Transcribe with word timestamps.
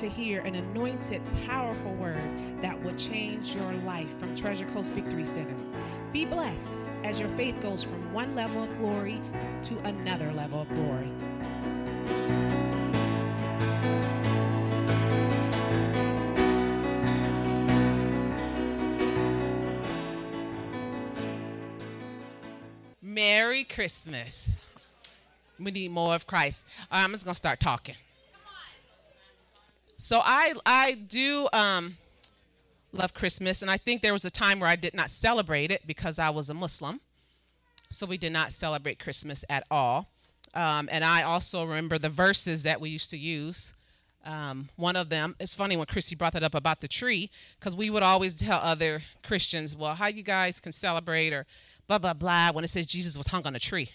to 0.00 0.08
hear 0.08 0.40
an 0.46 0.54
anointed, 0.54 1.20
powerful 1.46 1.92
word 1.96 2.26
that 2.62 2.82
will 2.82 2.94
change 2.94 3.54
your 3.54 3.70
life 3.84 4.18
from 4.18 4.34
Treasure 4.34 4.64
Coast 4.68 4.92
Victory 4.92 5.26
Center. 5.26 5.54
Be 6.10 6.24
blessed 6.24 6.72
as 7.04 7.20
your 7.20 7.28
faith 7.30 7.60
goes 7.60 7.82
from 7.82 8.10
one 8.10 8.34
level 8.34 8.62
of 8.62 8.78
glory 8.78 9.20
to 9.64 9.78
another 9.80 10.32
level 10.32 10.62
of 10.62 10.70
glory. 10.70 11.10
Merry 23.02 23.64
Christmas. 23.64 24.52
We 25.58 25.70
need 25.72 25.90
more 25.90 26.14
of 26.14 26.26
Christ. 26.26 26.64
I'm 26.90 27.10
just 27.10 27.26
going 27.26 27.34
to 27.34 27.36
start 27.36 27.60
talking. 27.60 27.96
So 30.00 30.22
I 30.24 30.54
I 30.64 30.94
do 30.94 31.46
um, 31.52 31.98
love 32.90 33.12
Christmas, 33.12 33.60
and 33.60 33.70
I 33.70 33.76
think 33.76 34.00
there 34.00 34.14
was 34.14 34.24
a 34.24 34.30
time 34.30 34.58
where 34.58 34.70
I 34.70 34.74
did 34.74 34.94
not 34.94 35.10
celebrate 35.10 35.70
it 35.70 35.86
because 35.86 36.18
I 36.18 36.30
was 36.30 36.48
a 36.48 36.54
Muslim. 36.54 37.00
So 37.90 38.06
we 38.06 38.16
did 38.16 38.32
not 38.32 38.54
celebrate 38.54 38.98
Christmas 38.98 39.44
at 39.50 39.62
all. 39.70 40.08
Um, 40.54 40.88
and 40.90 41.04
I 41.04 41.22
also 41.22 41.64
remember 41.64 41.98
the 41.98 42.08
verses 42.08 42.62
that 42.62 42.80
we 42.80 42.88
used 42.88 43.10
to 43.10 43.18
use. 43.18 43.74
Um, 44.24 44.70
one 44.76 44.96
of 44.96 45.10
them, 45.10 45.36
it's 45.38 45.54
funny 45.54 45.76
when 45.76 45.84
Chrissy 45.84 46.14
brought 46.14 46.32
that 46.32 46.42
up 46.42 46.54
about 46.54 46.80
the 46.80 46.88
tree, 46.88 47.30
because 47.58 47.76
we 47.76 47.90
would 47.90 48.02
always 48.02 48.36
tell 48.36 48.58
other 48.58 49.02
Christians, 49.22 49.76
well, 49.76 49.96
how 49.96 50.06
you 50.06 50.22
guys 50.22 50.60
can 50.60 50.72
celebrate 50.72 51.34
or 51.34 51.44
blah, 51.88 51.98
blah, 51.98 52.14
blah, 52.14 52.52
when 52.52 52.64
it 52.64 52.68
says 52.68 52.86
Jesus 52.86 53.18
was 53.18 53.26
hung 53.26 53.46
on 53.46 53.54
a 53.54 53.60
tree. 53.60 53.90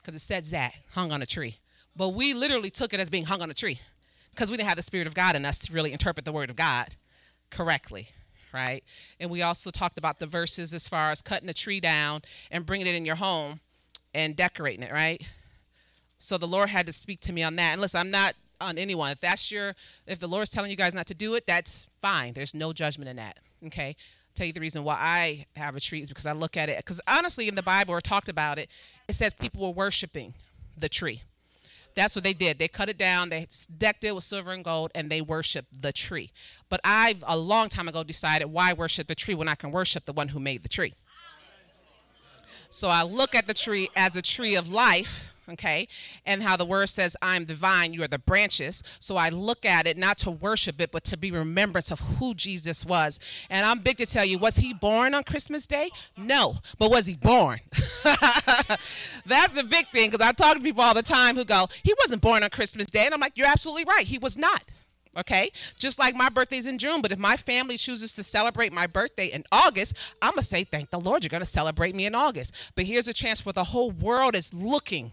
Because 0.00 0.14
it 0.14 0.24
says 0.24 0.50
that, 0.50 0.74
hung 0.92 1.10
on 1.10 1.22
a 1.22 1.26
tree. 1.26 1.58
But 1.96 2.10
we 2.10 2.34
literally 2.34 2.70
took 2.70 2.94
it 2.94 3.00
as 3.00 3.10
being 3.10 3.24
hung 3.24 3.42
on 3.42 3.50
a 3.50 3.54
tree 3.54 3.80
because 4.38 4.52
we 4.52 4.56
didn't 4.56 4.68
have 4.68 4.76
the 4.76 4.84
Spirit 4.84 5.08
of 5.08 5.14
God 5.14 5.34
in 5.34 5.44
us 5.44 5.58
to 5.58 5.72
really 5.72 5.92
interpret 5.92 6.24
the 6.24 6.30
Word 6.30 6.48
of 6.48 6.54
God 6.54 6.94
correctly, 7.50 8.10
right? 8.54 8.84
And 9.18 9.30
we 9.30 9.42
also 9.42 9.72
talked 9.72 9.98
about 9.98 10.20
the 10.20 10.26
verses 10.26 10.72
as 10.72 10.86
far 10.86 11.10
as 11.10 11.20
cutting 11.20 11.48
a 11.48 11.52
tree 11.52 11.80
down 11.80 12.22
and 12.48 12.64
bringing 12.64 12.86
it 12.86 12.94
in 12.94 13.04
your 13.04 13.16
home 13.16 13.58
and 14.14 14.36
decorating 14.36 14.84
it, 14.84 14.92
right? 14.92 15.20
So 16.20 16.38
the 16.38 16.46
Lord 16.46 16.68
had 16.68 16.86
to 16.86 16.92
speak 16.92 17.18
to 17.22 17.32
me 17.32 17.42
on 17.42 17.56
that. 17.56 17.72
And 17.72 17.80
listen, 17.80 17.98
I'm 17.98 18.12
not 18.12 18.34
on 18.60 18.78
anyone. 18.78 19.10
If 19.10 19.20
that's 19.20 19.50
your, 19.50 19.74
if 20.06 20.20
the 20.20 20.28
Lord's 20.28 20.50
telling 20.50 20.70
you 20.70 20.76
guys 20.76 20.94
not 20.94 21.08
to 21.08 21.14
do 21.14 21.34
it, 21.34 21.44
that's 21.44 21.88
fine. 22.00 22.32
There's 22.34 22.54
no 22.54 22.72
judgment 22.72 23.10
in 23.10 23.16
that. 23.16 23.38
Okay. 23.66 23.96
Tell 24.36 24.46
you 24.46 24.52
the 24.52 24.60
reason 24.60 24.84
why 24.84 24.94
I 24.94 25.46
have 25.58 25.74
a 25.74 25.80
tree 25.80 26.00
is 26.00 26.10
because 26.10 26.26
I 26.26 26.32
look 26.32 26.56
at 26.56 26.68
it. 26.68 26.76
Because 26.76 27.00
honestly, 27.08 27.48
in 27.48 27.56
the 27.56 27.62
Bible, 27.62 27.92
or 27.92 28.00
talked 28.00 28.28
about 28.28 28.60
it, 28.60 28.70
it 29.08 29.16
says 29.16 29.34
people 29.34 29.62
were 29.62 29.72
worshiping 29.72 30.34
the 30.76 30.88
tree. 30.88 31.22
That's 31.98 32.14
what 32.14 32.22
they 32.22 32.32
did. 32.32 32.60
They 32.60 32.68
cut 32.68 32.88
it 32.88 32.96
down, 32.96 33.28
they 33.28 33.48
decked 33.76 34.04
it 34.04 34.14
with 34.14 34.22
silver 34.22 34.52
and 34.52 34.64
gold, 34.64 34.92
and 34.94 35.10
they 35.10 35.20
worshiped 35.20 35.82
the 35.82 35.92
tree. 35.92 36.30
But 36.68 36.80
I've 36.84 37.24
a 37.26 37.36
long 37.36 37.68
time 37.68 37.88
ago 37.88 38.04
decided 38.04 38.46
why 38.46 38.72
worship 38.72 39.08
the 39.08 39.16
tree 39.16 39.34
when 39.34 39.48
I 39.48 39.56
can 39.56 39.72
worship 39.72 40.04
the 40.04 40.12
one 40.12 40.28
who 40.28 40.38
made 40.38 40.62
the 40.62 40.68
tree. 40.68 40.94
So 42.70 42.88
I 42.88 43.02
look 43.02 43.34
at 43.34 43.48
the 43.48 43.54
tree 43.54 43.90
as 43.96 44.14
a 44.14 44.22
tree 44.22 44.54
of 44.54 44.70
life 44.70 45.34
okay? 45.50 45.88
And 46.26 46.42
how 46.42 46.56
the 46.56 46.64
word 46.64 46.88
says, 46.88 47.16
I'm 47.22 47.46
the 47.46 47.54
vine, 47.54 47.92
you 47.92 48.02
are 48.02 48.08
the 48.08 48.18
branches. 48.18 48.82
So 49.00 49.16
I 49.16 49.28
look 49.28 49.64
at 49.64 49.86
it 49.86 49.96
not 49.96 50.18
to 50.18 50.30
worship 50.30 50.80
it, 50.80 50.92
but 50.92 51.04
to 51.04 51.16
be 51.16 51.30
remembrance 51.30 51.90
of 51.90 52.00
who 52.00 52.34
Jesus 52.34 52.84
was. 52.84 53.18
And 53.50 53.66
I'm 53.66 53.80
big 53.80 53.98
to 53.98 54.06
tell 54.06 54.24
you, 54.24 54.38
was 54.38 54.56
he 54.56 54.74
born 54.74 55.14
on 55.14 55.24
Christmas 55.24 55.66
Day? 55.66 55.90
No, 56.16 56.56
but 56.78 56.90
was 56.90 57.06
he 57.06 57.14
born? 57.14 57.60
That's 59.26 59.52
the 59.52 59.64
big 59.68 59.88
thing, 59.88 60.10
because 60.10 60.26
I 60.26 60.32
talk 60.32 60.56
to 60.56 60.62
people 60.62 60.82
all 60.82 60.94
the 60.94 61.02
time 61.02 61.36
who 61.36 61.44
go, 61.44 61.68
he 61.82 61.94
wasn't 62.00 62.22
born 62.22 62.42
on 62.42 62.50
Christmas 62.50 62.86
Day. 62.88 63.04
And 63.04 63.14
I'm 63.14 63.20
like, 63.20 63.36
you're 63.36 63.46
absolutely 63.46 63.84
right, 63.84 64.06
he 64.06 64.18
was 64.18 64.36
not 64.36 64.64
okay? 65.16 65.50
Just 65.78 65.98
like 65.98 66.14
my 66.14 66.28
birthday's 66.28 66.66
in 66.66 66.78
June, 66.78 67.02
but 67.02 67.12
if 67.12 67.18
my 67.18 67.36
family 67.36 67.76
chooses 67.76 68.12
to 68.14 68.22
celebrate 68.22 68.72
my 68.72 68.86
birthday 68.86 69.26
in 69.26 69.44
August, 69.50 69.94
I'm 70.22 70.34
to 70.34 70.42
say, 70.42 70.64
thank 70.64 70.90
the 70.90 71.00
Lord, 71.00 71.24
you're 71.24 71.38
to 71.38 71.46
celebrate 71.46 71.94
me 71.94 72.06
in 72.06 72.14
August. 72.14 72.54
But 72.74 72.84
here's 72.84 73.08
a 73.08 73.12
chance 73.12 73.44
where 73.44 73.52
the 73.52 73.64
whole 73.64 73.90
world 73.90 74.34
is 74.34 74.54
looking 74.54 75.12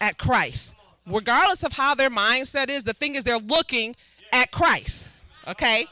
at 0.00 0.18
Christ. 0.18 0.74
Regardless 1.06 1.62
of 1.64 1.72
how 1.72 1.94
their 1.94 2.10
mindset 2.10 2.68
is, 2.70 2.84
the 2.84 2.94
thing 2.94 3.14
is 3.14 3.24
they're 3.24 3.38
looking 3.38 3.94
at 4.32 4.50
Christ. 4.50 5.10
Okay? 5.46 5.86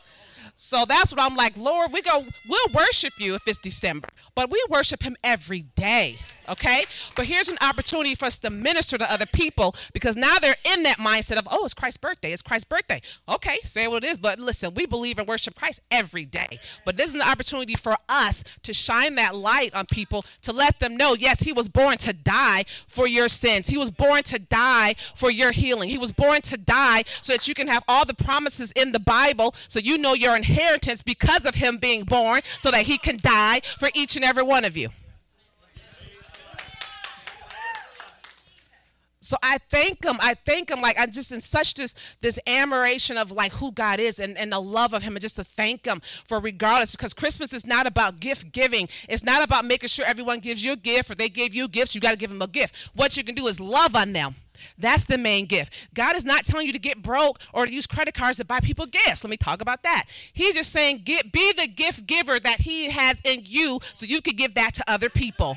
So 0.57 0.85
that's 0.87 1.13
what 1.13 1.21
I'm 1.21 1.37
like, 1.37 1.57
Lord, 1.57 1.93
we 1.93 2.03
go, 2.03 2.25
we'll 2.49 2.75
worship 2.75 3.15
you 3.19 3.35
if 3.35 3.47
it's 3.47 3.59
December, 3.59 4.09
but 4.35 4.51
we 4.51 4.63
worship 4.69 5.03
him 5.03 5.17
every 5.23 5.63
day 5.63 6.19
okay? 6.49 6.85
But 7.17 7.27
here's 7.27 7.49
an 7.49 7.59
opportunity 7.61 8.15
for 8.15 8.27
us 8.27 8.39
to 8.41 8.51
minister 8.51 8.99
to 8.99 9.11
other 9.11 9.27
people 9.27 9.75
because 9.93 10.17
now 10.17 10.37
they're 10.41 10.57
in 10.75 10.83
that 10.85 10.99
mindset 10.99 11.39
of, 11.39 11.49
oh, 11.51 11.65
it's 11.65 11.75
Christ's 11.75 11.99
birthday. 11.99 12.33
It's 12.33 12.43
Christ's 12.43 12.65
birthday. 12.65 13.01
Okay, 13.29 13.59
say 13.65 13.89
what 13.89 14.05
it 14.05 14.09
is. 14.09 14.19
But 14.19 14.39
listen, 14.39 14.75
we 14.75 14.87
believe 14.87 15.19
and 15.19 15.27
worship 15.27 15.55
Christ 15.55 15.81
every 15.91 16.25
day. 16.25 16.61
But 16.85 16.97
this 16.97 17.09
is 17.09 17.15
an 17.15 17.23
opportunity 17.23 17.75
for 17.75 17.97
us 18.09 18.45
to 18.63 18.73
shine 18.73 19.15
that 19.17 19.35
light 19.35 19.75
on 19.75 19.87
people 19.87 20.25
to 20.43 20.53
let 20.53 20.81
them 20.81 20.97
know, 20.97 21.15
yes, 21.15 21.41
he 21.41 21.53
was 21.53 21.69
born 21.69 21.99
to 21.99 22.13
die 22.13 22.65
for 22.87 23.07
your 23.07 23.29
sins. 23.29 23.69
He 23.69 23.79
was 23.79 23.91
born 23.91 24.23
to 24.25 24.39
die 24.39 24.95
for 25.15 25.31
your 25.31 25.53
healing. 25.53 25.89
He 25.89 25.99
was 25.99 26.13
born 26.13 26.43
to 26.43 26.57
die 26.57 27.05
so 27.21 27.33
that 27.33 27.49
you 27.49 27.55
can 27.55 27.69
have 27.69 27.85
all 27.89 28.05
the 28.05 28.15
promises 28.15 28.73
in 28.73 28.93
the 28.93 29.01
Bible 29.01 29.55
so 29.69 29.79
you 29.79 29.99
know 29.99 30.15
your 30.15 30.37
inheritance 30.37 31.03
because 31.03 31.45
of 31.45 31.57
him 31.57 31.77
being 31.77 32.05
born 32.05 32.41
so 32.61 32.71
that 32.71 32.83
he 32.83 32.99
can 32.99 33.19
die 33.21 33.61
for 33.79 33.89
each 33.95 34.17
and 34.17 34.22
every 34.25 34.43
one 34.43 34.65
of 34.65 34.77
you. 34.77 34.89
So 39.25 39.37
I 39.41 39.59
thank 39.71 40.05
him. 40.05 40.17
I 40.21 40.35
thank 40.35 40.69
him. 40.69 40.81
Like 40.81 40.99
I'm 40.99 41.13
just 41.13 41.31
in 41.31 41.41
such 41.41 41.75
this 41.75 41.95
this 42.21 42.41
admiration 42.47 43.17
of 43.17 43.31
like 43.31 43.53
who 43.53 43.71
God 43.71 44.01
is 44.01 44.19
and, 44.19 44.37
and 44.37 44.53
the 44.53 44.61
love 44.61 44.93
of 44.93 45.05
him 45.05 45.15
and 45.15 45.23
just 45.23 45.37
to 45.37 45.45
thank 45.45 45.87
him 45.87 46.03
for 46.27 46.41
regardless 46.41 46.91
because 46.91 47.15
Christmas 47.15 47.53
is 47.53 47.65
not 47.65 47.87
about 47.87 48.19
gift 48.19 48.51
giving. 48.51 48.89
It's 49.09 49.23
not 49.23 49.43
about 49.43 49.65
making 49.65 49.89
sure 49.89 50.05
everyone 50.05 50.41
gives 50.41 50.65
you 50.65 50.73
a 50.73 50.77
gift 50.77 51.11
or 51.11 51.15
they 51.15 51.29
gave 51.29 51.55
you 51.55 51.69
gifts. 51.69 51.95
You 51.95 52.01
got 52.01 52.11
to 52.11 52.17
give 52.17 52.31
them 52.31 52.43
a 52.43 52.49
gift. 52.49 52.91
What 52.95 53.17
you 53.17 53.23
can 53.23 53.37
do 53.37 53.47
is 53.47 53.61
love 53.61 53.95
on 53.95 54.13
them. 54.13 54.35
That's 54.79 55.05
the 55.05 55.19
main 55.19 55.47
gift. 55.47 55.73
God 55.95 56.17
is 56.17 56.25
not 56.25 56.45
telling 56.45 56.67
you 56.67 56.73
to 56.73 56.79
get 56.79 57.03
broke 57.03 57.41
or 57.53 57.67
to 57.67 57.73
use 57.73 57.87
credit 57.87 58.15
cards 58.15 58.39
to 58.39 58.45
buy 58.45 58.61
people 58.61 58.87
gifts. 58.87 59.25
Let 59.25 59.31
me 59.31 59.37
talk 59.37 59.61
about 59.61 59.83
that. 59.83 60.05
He's 60.33 60.55
just 60.55 60.73
saying 60.73 61.03
get 61.05 61.33
be 61.33 61.53
the 61.53 61.69
gift 61.69 62.07
giver 62.07 62.39
that 62.41 62.61
he 62.61 62.91
has 62.91 63.21
in 63.25 63.43
you 63.45 63.81
so 63.95 64.07
you 64.07 64.21
can 64.21 64.37
give 64.37 64.55
that 64.55 64.75
to 64.75 64.85
other 64.91 65.09
people. 65.09 65.57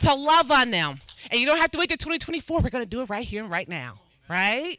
To 0.00 0.14
love 0.14 0.50
on 0.50 0.70
them 0.70 1.00
and 1.30 1.40
you 1.40 1.46
don't 1.46 1.58
have 1.58 1.70
to 1.72 1.78
wait 1.78 1.88
till 1.88 1.96
2024. 1.96 2.60
We're 2.60 2.70
going 2.70 2.82
to 2.84 2.86
do 2.88 3.00
it 3.00 3.08
right 3.10 3.26
here 3.26 3.42
and 3.42 3.50
right 3.50 3.68
now, 3.68 4.00
right? 4.28 4.78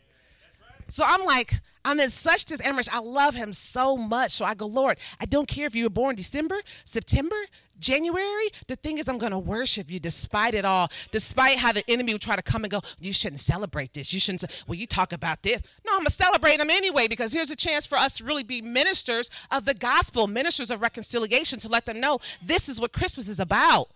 So 0.89 1.03
I'm 1.05 1.23
like, 1.25 1.61
I'm 1.85 1.99
in 1.99 2.09
such 2.09 2.45
this 2.45 2.61
admiration. 2.61 2.93
I 2.93 2.99
love 2.99 3.35
him 3.35 3.53
so 3.53 3.95
much. 3.95 4.31
So 4.31 4.45
I 4.45 4.53
go, 4.53 4.65
Lord, 4.65 4.97
I 5.19 5.25
don't 5.25 5.47
care 5.47 5.65
if 5.65 5.75
you 5.75 5.85
were 5.85 5.89
born 5.89 6.15
December, 6.15 6.57
September, 6.83 7.35
January. 7.79 8.49
The 8.67 8.75
thing 8.75 8.97
is, 8.97 9.07
I'm 9.07 9.17
going 9.17 9.31
to 9.31 9.39
worship 9.39 9.89
you 9.89 9.99
despite 9.99 10.53
it 10.53 10.65
all, 10.65 10.89
despite 11.11 11.59
how 11.59 11.71
the 11.71 11.83
enemy 11.89 12.13
would 12.13 12.21
try 12.21 12.35
to 12.35 12.41
come 12.41 12.63
and 12.63 12.71
go, 12.71 12.81
you 12.99 13.13
shouldn't 13.13 13.39
celebrate 13.39 13.93
this. 13.93 14.11
You 14.11 14.19
shouldn't, 14.19 14.43
well, 14.67 14.75
you 14.75 14.87
talk 14.87 15.13
about 15.13 15.43
this. 15.43 15.61
No, 15.85 15.93
I'm 15.93 15.99
going 15.99 16.07
to 16.07 16.11
celebrate 16.11 16.57
them 16.57 16.69
anyway 16.69 17.07
because 17.07 17.33
here's 17.33 17.51
a 17.51 17.55
chance 17.55 17.85
for 17.85 17.97
us 17.97 18.17
to 18.17 18.25
really 18.25 18.43
be 18.43 18.61
ministers 18.61 19.29
of 19.51 19.65
the 19.65 19.73
gospel, 19.73 20.27
ministers 20.27 20.69
of 20.69 20.81
reconciliation 20.81 21.59
to 21.59 21.67
let 21.69 21.85
them 21.85 21.99
know 21.99 22.19
this 22.41 22.67
is 22.67 22.79
what 22.79 22.91
Christmas 22.91 23.27
is 23.29 23.39
about. 23.39 23.89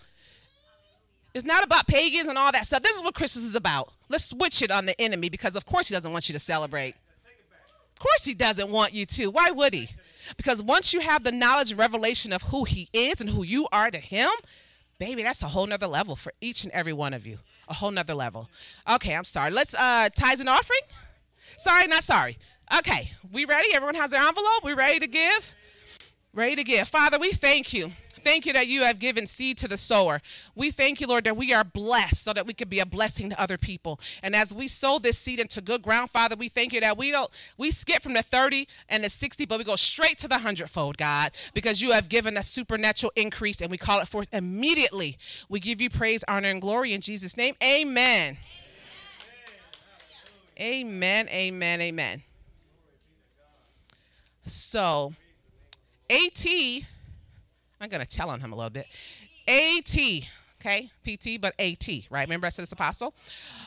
It's 1.33 1.45
not 1.45 1.63
about 1.63 1.87
pagans 1.87 2.27
and 2.27 2.37
all 2.37 2.51
that 2.51 2.67
stuff. 2.67 2.83
This 2.83 2.95
is 2.95 3.01
what 3.01 3.15
Christmas 3.15 3.43
is 3.43 3.55
about. 3.55 3.91
Let's 4.07 4.25
switch 4.25 4.61
it 4.61 4.69
on 4.69 4.85
the 4.85 4.99
enemy 5.01 5.29
because, 5.29 5.55
of 5.55 5.65
course, 5.65 5.87
he 5.87 5.95
doesn't 5.95 6.11
want 6.11 6.29
you 6.29 6.33
to 6.33 6.39
celebrate. 6.39 6.95
Of 7.93 7.99
course, 7.99 8.25
he 8.25 8.33
doesn't 8.33 8.69
want 8.69 8.93
you 8.93 9.05
to. 9.07 9.31
Why 9.31 9.49
would 9.49 9.73
he? 9.73 9.89
Because 10.37 10.61
once 10.61 10.93
you 10.93 10.99
have 10.99 11.23
the 11.23 11.31
knowledge 11.31 11.71
and 11.71 11.79
revelation 11.79 12.31
of 12.33 12.43
who 12.43 12.65
he 12.65 12.87
is 12.93 13.19
and 13.19 13.31
who 13.31 13.43
you 13.43 13.67
are 13.71 13.89
to 13.89 13.97
him, 13.97 14.29
baby, 14.99 15.23
that's 15.23 15.41
a 15.41 15.47
whole 15.47 15.65
nother 15.65 15.87
level 15.87 16.15
for 16.15 16.33
each 16.39 16.63
and 16.63 16.71
every 16.71 16.93
one 16.93 17.13
of 17.13 17.25
you. 17.25 17.39
A 17.67 17.73
whole 17.73 17.91
nother 17.91 18.13
level. 18.13 18.49
Okay, 18.89 19.15
I'm 19.15 19.23
sorry. 19.23 19.51
Let's 19.51 19.73
uh 19.73 20.09
tithes 20.15 20.39
and 20.39 20.49
offering. 20.49 20.81
Sorry, 21.57 21.87
not 21.87 22.03
sorry. 22.03 22.37
Okay, 22.77 23.11
we 23.31 23.45
ready? 23.45 23.69
Everyone 23.73 23.95
has 23.95 24.11
their 24.11 24.21
envelope. 24.21 24.63
We 24.63 24.73
ready 24.73 24.99
to 24.99 25.07
give? 25.07 25.55
Ready 26.33 26.55
to 26.57 26.63
give. 26.63 26.87
Father, 26.87 27.17
we 27.19 27.31
thank 27.31 27.73
you 27.73 27.91
thank 28.23 28.45
you 28.45 28.53
that 28.53 28.67
you 28.67 28.83
have 28.83 28.99
given 28.99 29.27
seed 29.27 29.57
to 29.59 29.67
the 29.67 29.77
sower. 29.77 30.21
We 30.55 30.71
thank 30.71 31.01
you, 31.01 31.07
Lord, 31.07 31.23
that 31.25 31.37
we 31.37 31.53
are 31.53 31.63
blessed 31.63 32.23
so 32.23 32.33
that 32.33 32.47
we 32.47 32.53
can 32.53 32.69
be 32.69 32.79
a 32.79 32.85
blessing 32.85 33.29
to 33.29 33.39
other 33.39 33.57
people. 33.57 33.99
And 34.21 34.35
as 34.35 34.53
we 34.53 34.67
sow 34.67 34.99
this 34.99 35.17
seed 35.17 35.39
into 35.39 35.61
good 35.61 35.81
ground, 35.81 36.09
Father, 36.09 36.35
we 36.35 36.49
thank 36.49 36.73
you 36.73 36.81
that 36.81 36.97
we 36.97 37.11
don't 37.11 37.29
we 37.57 37.71
skip 37.71 38.01
from 38.01 38.13
the 38.13 38.23
30 38.23 38.67
and 38.89 39.03
the 39.03 39.09
60, 39.09 39.45
but 39.45 39.57
we 39.57 39.63
go 39.63 39.75
straight 39.75 40.17
to 40.19 40.27
the 40.27 40.39
hundredfold, 40.39 40.97
God, 40.97 41.31
because 41.53 41.81
you 41.81 41.91
have 41.91 42.09
given 42.09 42.37
us 42.37 42.47
supernatural 42.47 43.11
increase 43.15 43.61
and 43.61 43.69
we 43.69 43.77
call 43.77 43.99
it 43.99 44.07
forth 44.07 44.33
immediately. 44.33 45.17
We 45.49 45.59
give 45.59 45.81
you 45.81 45.89
praise, 45.89 46.23
honor, 46.27 46.49
and 46.49 46.61
glory 46.61 46.93
in 46.93 47.01
Jesus' 47.01 47.37
name. 47.37 47.55
Amen. 47.63 48.37
Amen. 50.59 51.27
Amen. 51.29 51.81
Amen. 51.81 52.23
So, 54.45 55.13
AT 56.09 56.45
I'm 57.83 57.89
going 57.89 58.01
to 58.01 58.07
tell 58.07 58.29
on 58.29 58.39
him 58.39 58.53
a 58.53 58.55
little 58.55 58.69
bit. 58.69 58.87
AT, 59.45 59.97
okay? 60.61 60.89
PT, 61.05 61.41
but 61.41 61.53
AT, 61.59 61.87
right? 62.09 62.25
Remember 62.25 62.47
I 62.47 62.49
said 62.49 62.63
it's 62.63 62.71
Apostle? 62.71 63.13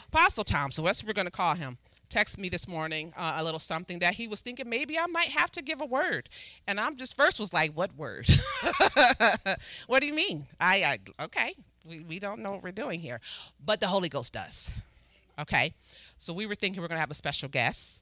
Apostle 0.08 0.42
Tom, 0.42 0.70
so 0.70 0.80
that's 0.80 1.02
what 1.02 1.08
we're 1.08 1.12
going 1.12 1.26
to 1.26 1.30
call 1.30 1.54
him. 1.54 1.76
texted 2.08 2.38
me 2.38 2.48
this 2.48 2.66
morning 2.66 3.12
uh, 3.14 3.34
a 3.36 3.44
little 3.44 3.60
something 3.60 3.98
that 3.98 4.14
he 4.14 4.26
was 4.26 4.40
thinking 4.40 4.70
maybe 4.70 4.98
I 4.98 5.06
might 5.06 5.28
have 5.28 5.50
to 5.50 5.62
give 5.62 5.82
a 5.82 5.86
word, 5.86 6.30
and 6.66 6.80
I'm 6.80 6.96
just 6.96 7.14
first 7.14 7.38
was 7.38 7.52
like, 7.52 7.72
"What 7.72 7.94
word? 7.94 8.26
what 9.86 10.00
do 10.00 10.06
you 10.06 10.14
mean?" 10.14 10.46
I, 10.58 10.98
I 11.18 11.24
okay, 11.24 11.54
we 11.86 12.00
we 12.00 12.18
don't 12.18 12.40
know 12.40 12.52
what 12.52 12.62
we're 12.62 12.72
doing 12.72 13.00
here, 13.00 13.20
but 13.62 13.80
the 13.80 13.88
Holy 13.88 14.08
Ghost 14.08 14.32
does. 14.32 14.70
Okay, 15.38 15.74
so 16.16 16.32
we 16.32 16.46
were 16.46 16.54
thinking 16.54 16.80
we're 16.80 16.88
gonna 16.88 17.00
have 17.00 17.10
a 17.10 17.14
special 17.14 17.48
guest, 17.48 18.00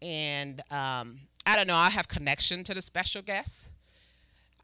and 0.00 0.60
um, 0.70 1.18
I 1.44 1.56
don't 1.56 1.66
know. 1.66 1.76
I 1.76 1.90
have 1.90 2.08
connection 2.08 2.64
to 2.64 2.72
the 2.72 2.82
special 2.82 3.20
guest. 3.20 3.72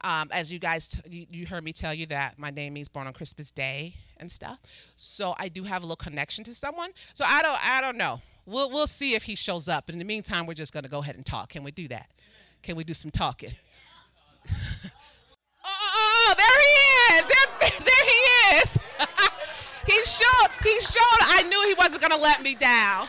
Um, 0.02 0.28
as 0.32 0.52
you 0.52 0.58
guys, 0.58 0.88
t- 0.88 1.26
you, 1.30 1.46
heard 1.46 1.64
me 1.64 1.72
tell 1.72 1.94
you 1.94 2.06
that 2.06 2.38
my 2.38 2.50
name 2.50 2.74
means 2.74 2.88
born 2.88 3.06
on 3.06 3.12
Christmas 3.12 3.50
Day 3.50 3.94
and 4.18 4.30
stuff. 4.30 4.58
So 4.96 5.34
I 5.38 5.48
do 5.48 5.64
have 5.64 5.82
a 5.82 5.86
little 5.86 5.96
connection 5.96 6.44
to 6.44 6.54
someone. 6.54 6.90
So 7.14 7.24
I 7.26 7.42
don't, 7.42 7.66
I 7.66 7.80
don't 7.80 7.96
know. 7.96 8.20
We'll, 8.44 8.70
we'll 8.70 8.86
see 8.86 9.14
if 9.14 9.24
he 9.24 9.34
shows 9.34 9.68
up. 9.68 9.90
In 9.90 9.98
the 9.98 10.04
meantime, 10.04 10.46
we're 10.46 10.54
just 10.54 10.72
going 10.72 10.84
to 10.84 10.90
go 10.90 10.98
ahead 10.98 11.16
and 11.16 11.24
talk. 11.24 11.50
Can 11.50 11.64
we 11.64 11.70
do 11.70 11.88
that? 11.88 12.10
Can 12.62 12.76
we 12.76 12.84
do 12.84 12.94
some 12.94 13.10
talking? 13.10 13.52
oh, 14.48 14.90
oh, 15.64 15.74
oh, 15.94 16.34
there 16.36 16.46
he 16.60 17.18
is. 17.18 17.26
There, 17.26 17.70
there 17.84 18.04
he 18.04 18.56
is. 18.58 18.78
he 19.86 20.04
showed, 20.04 20.50
he 20.62 20.80
showed, 20.80 21.20
I 21.20 21.42
knew 21.48 21.66
he 21.66 21.74
wasn't 21.74 22.02
going 22.02 22.12
to 22.12 22.22
let 22.22 22.42
me 22.42 22.54
down. 22.54 23.08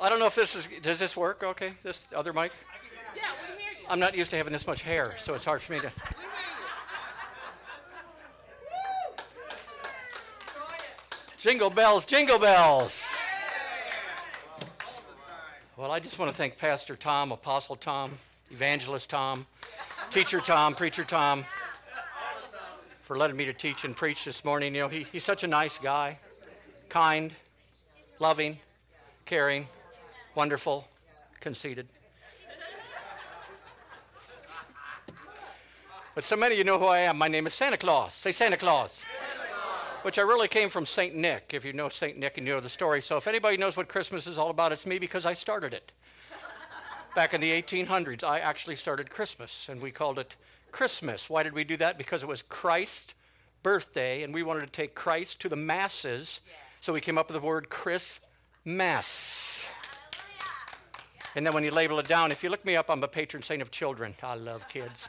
I 0.00 0.10
don't 0.10 0.18
know 0.18 0.26
if 0.26 0.34
this 0.34 0.54
is, 0.54 0.68
does 0.82 0.98
this 0.98 1.16
work 1.16 1.42
okay? 1.42 1.72
This 1.82 2.08
other 2.14 2.32
mic? 2.32 2.52
Yeah, 3.14 3.22
we 3.40 3.62
hear 3.62 3.72
you. 3.72 3.86
I'm 3.88 3.98
not 3.98 4.14
used 4.14 4.30
to 4.32 4.36
having 4.36 4.52
this 4.52 4.66
much 4.66 4.82
hair, 4.82 5.14
so 5.18 5.34
it's 5.34 5.44
hard 5.44 5.62
for 5.62 5.72
me 5.72 5.80
to. 5.80 5.92
Jingle 11.38 11.70
bells, 11.70 12.04
jingle 12.04 12.38
bells. 12.38 13.04
Well, 15.76 15.92
I 15.92 16.00
just 16.00 16.18
want 16.18 16.30
to 16.30 16.36
thank 16.36 16.58
Pastor 16.58 16.96
Tom, 16.96 17.32
Apostle 17.32 17.76
Tom, 17.76 18.18
Evangelist 18.50 19.08
Tom, 19.08 19.46
Teacher 20.10 20.40
Tom, 20.40 20.74
Preacher 20.74 21.04
Tom, 21.04 21.44
for 23.02 23.16
letting 23.16 23.36
me 23.36 23.44
to 23.44 23.52
teach 23.52 23.84
and 23.84 23.94
preach 23.94 24.24
this 24.24 24.44
morning. 24.44 24.74
You 24.74 24.82
know, 24.82 24.88
he, 24.88 25.06
he's 25.12 25.24
such 25.24 25.44
a 25.44 25.46
nice 25.46 25.78
guy, 25.78 26.18
kind, 26.88 27.32
loving, 28.18 28.58
caring, 29.26 29.68
wonderful, 30.36 30.86
conceited. 31.40 31.88
But 36.14 36.24
so 36.24 36.36
many 36.36 36.54
of 36.54 36.58
you 36.58 36.64
know 36.64 36.78
who 36.78 36.84
I 36.84 37.00
am. 37.00 37.16
My 37.16 37.28
name 37.28 37.46
is 37.46 37.54
Santa 37.54 37.76
Claus. 37.76 38.14
Say 38.14 38.32
Santa 38.32 38.56
Claus. 38.56 39.04
Which 40.02 40.18
I 40.18 40.22
really 40.22 40.46
came 40.46 40.68
from 40.68 40.86
St. 40.86 41.16
Nick, 41.16 41.50
if 41.52 41.64
you 41.64 41.72
know 41.72 41.88
St. 41.88 42.16
Nick 42.16 42.38
and 42.38 42.46
you 42.46 42.52
know 42.54 42.60
the 42.60 42.68
story. 42.68 43.02
So 43.02 43.16
if 43.16 43.26
anybody 43.26 43.56
knows 43.56 43.76
what 43.76 43.88
Christmas 43.88 44.26
is 44.26 44.38
all 44.38 44.50
about, 44.50 44.72
it's 44.72 44.86
me 44.86 44.98
because 44.98 45.26
I 45.26 45.34
started 45.34 45.74
it. 45.74 45.90
Back 47.14 47.34
in 47.34 47.40
the 47.40 47.50
1800s, 47.50 48.22
I 48.22 48.40
actually 48.40 48.76
started 48.76 49.10
Christmas, 49.10 49.68
and 49.70 49.80
we 49.80 49.90
called 49.90 50.18
it 50.18 50.36
Christmas. 50.70 51.28
Why 51.28 51.42
did 51.42 51.54
we 51.54 51.64
do 51.64 51.76
that? 51.78 51.98
Because 51.98 52.22
it 52.22 52.28
was 52.28 52.42
Christ's 52.42 53.14
birthday, 53.62 54.22
and 54.22 54.32
we 54.32 54.42
wanted 54.42 54.60
to 54.60 54.72
take 54.72 54.94
Christ 54.94 55.40
to 55.40 55.48
the 55.48 55.56
masses. 55.56 56.40
So 56.80 56.92
we 56.92 57.00
came 57.00 57.18
up 57.18 57.28
with 57.28 57.40
the 57.40 57.46
word 57.46 57.68
Chris 57.70 58.20
Christmas. 58.66 59.68
And 61.36 61.46
then 61.46 61.52
when 61.54 61.62
you 61.62 61.70
label 61.70 61.98
it 62.00 62.08
down, 62.08 62.32
if 62.32 62.42
you 62.42 62.50
look 62.50 62.64
me 62.64 62.76
up, 62.76 62.90
I'm 62.90 63.02
a 63.02 63.08
patron 63.08 63.42
saint 63.42 63.62
of 63.62 63.70
children. 63.70 64.14
I 64.22 64.34
love 64.34 64.68
kids 64.68 65.08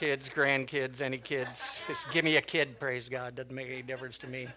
kids, 0.00 0.30
grandkids, 0.30 1.02
any 1.02 1.18
kids. 1.18 1.78
Just 1.86 2.10
give 2.10 2.24
me 2.24 2.36
a 2.36 2.40
kid, 2.40 2.80
praise 2.80 3.06
God. 3.06 3.34
Doesn't 3.34 3.54
make 3.54 3.68
any 3.68 3.82
difference 3.82 4.16
to 4.18 4.26
me. 4.26 4.48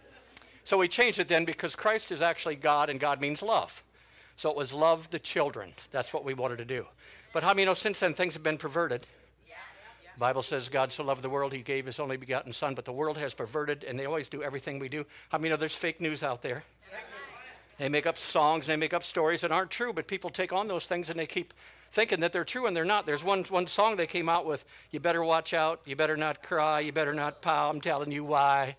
So 0.64 0.78
we 0.78 0.88
changed 0.88 1.20
it 1.20 1.28
then 1.28 1.44
because 1.44 1.76
Christ 1.76 2.14
is 2.14 2.22
actually 2.22 2.56
God 2.56 2.90
and 2.90 2.98
God 2.98 3.20
means 3.20 3.42
love. 3.42 3.84
So 4.38 4.50
it 4.50 4.56
was 4.56 4.72
love 4.72 5.10
the 5.10 5.20
children. 5.20 5.74
That's 5.92 6.14
what 6.14 6.24
we 6.24 6.34
wanted 6.34 6.60
to 6.60 6.66
do. 6.66 6.86
But 7.34 7.44
how 7.44 7.50
many 7.50 7.66
know 7.66 7.74
since 7.74 8.00
then 8.00 8.14
things 8.14 8.36
have 8.36 8.44
been 8.44 8.58
perverted? 8.58 9.06
Bible 10.18 10.44
says 10.44 10.70
God 10.70 10.94
so 10.94 11.04
loved 11.04 11.24
the 11.24 11.30
world 11.30 11.52
he 11.52 11.60
gave 11.60 11.88
his 11.88 12.00
only 12.00 12.16
begotten 12.16 12.54
son, 12.54 12.74
but 12.74 12.86
the 12.86 12.94
world 12.94 13.18
has 13.18 13.34
perverted 13.34 13.84
and 13.84 14.00
they 14.00 14.06
always 14.06 14.30
do 14.30 14.44
everything 14.44 14.80
we 14.80 14.88
do. 14.88 15.06
How 15.28 15.40
many 15.40 15.50
know 15.50 15.58
there's 15.58 15.76
fake 15.76 16.00
news 16.00 16.24
out 16.24 16.42
there? 16.42 16.64
They 17.80 17.90
make 17.90 18.06
up 18.06 18.18
songs, 18.18 18.68
they 18.68 18.76
make 18.76 18.94
up 18.94 19.04
stories 19.04 19.42
that 19.42 19.52
aren't 19.52 19.72
true, 19.72 19.94
but 19.94 20.08
people 20.08 20.30
take 20.30 20.54
on 20.54 20.68
those 20.68 20.86
things 20.86 21.10
and 21.10 21.18
they 21.20 21.26
keep 21.26 21.54
thinking 21.92 22.20
that 22.20 22.34
they're 22.34 22.44
true 22.44 22.68
and 22.68 22.76
they're 22.76 22.86
not. 22.86 23.06
There's 23.06 23.24
one, 23.24 23.44
one 23.46 23.68
song 23.68 23.96
they 23.96 24.08
came 24.08 24.30
out 24.30 24.46
with 24.46 24.66
You 24.92 25.00
better 25.00 25.24
watch 25.24 25.54
out, 25.54 25.82
you 25.86 25.96
better 25.96 26.18
not 26.18 26.44
cry, 26.44 26.80
you 26.80 26.92
better 26.92 27.14
not 27.14 27.42
pow, 27.42 27.70
I'm 27.70 27.82
telling 27.82 28.12
you 28.12 28.24
why. 28.24 28.76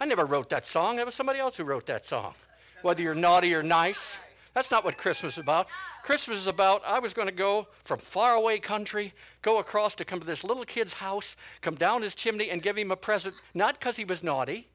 I 0.00 0.04
never 0.04 0.26
wrote 0.26 0.50
that 0.50 0.66
song. 0.66 0.96
That 0.96 1.06
was 1.06 1.14
somebody 1.14 1.38
else 1.38 1.56
who 1.56 1.64
wrote 1.64 1.86
that 1.86 2.04
song. 2.04 2.34
Whether 2.82 3.02
you're 3.02 3.14
naughty 3.14 3.54
or 3.54 3.62
nice, 3.62 4.18
that's 4.54 4.70
not 4.70 4.84
what 4.84 4.98
Christmas 4.98 5.34
is 5.34 5.38
about. 5.38 5.68
Christmas 6.02 6.38
is 6.38 6.46
about 6.46 6.82
I 6.84 6.98
was 6.98 7.14
going 7.14 7.28
to 7.28 7.34
go 7.34 7.68
from 7.84 8.00
faraway 8.00 8.58
country, 8.58 9.14
go 9.40 9.58
across 9.58 9.94
to 9.94 10.04
come 10.04 10.20
to 10.20 10.26
this 10.26 10.42
little 10.42 10.64
kid's 10.64 10.94
house, 10.94 11.36
come 11.60 11.76
down 11.76 12.02
his 12.02 12.14
chimney 12.14 12.50
and 12.50 12.60
give 12.60 12.76
him 12.76 12.90
a 12.90 12.96
present, 12.96 13.34
not 13.54 13.78
because 13.78 13.96
he 13.96 14.04
was 14.04 14.22
naughty, 14.22 14.68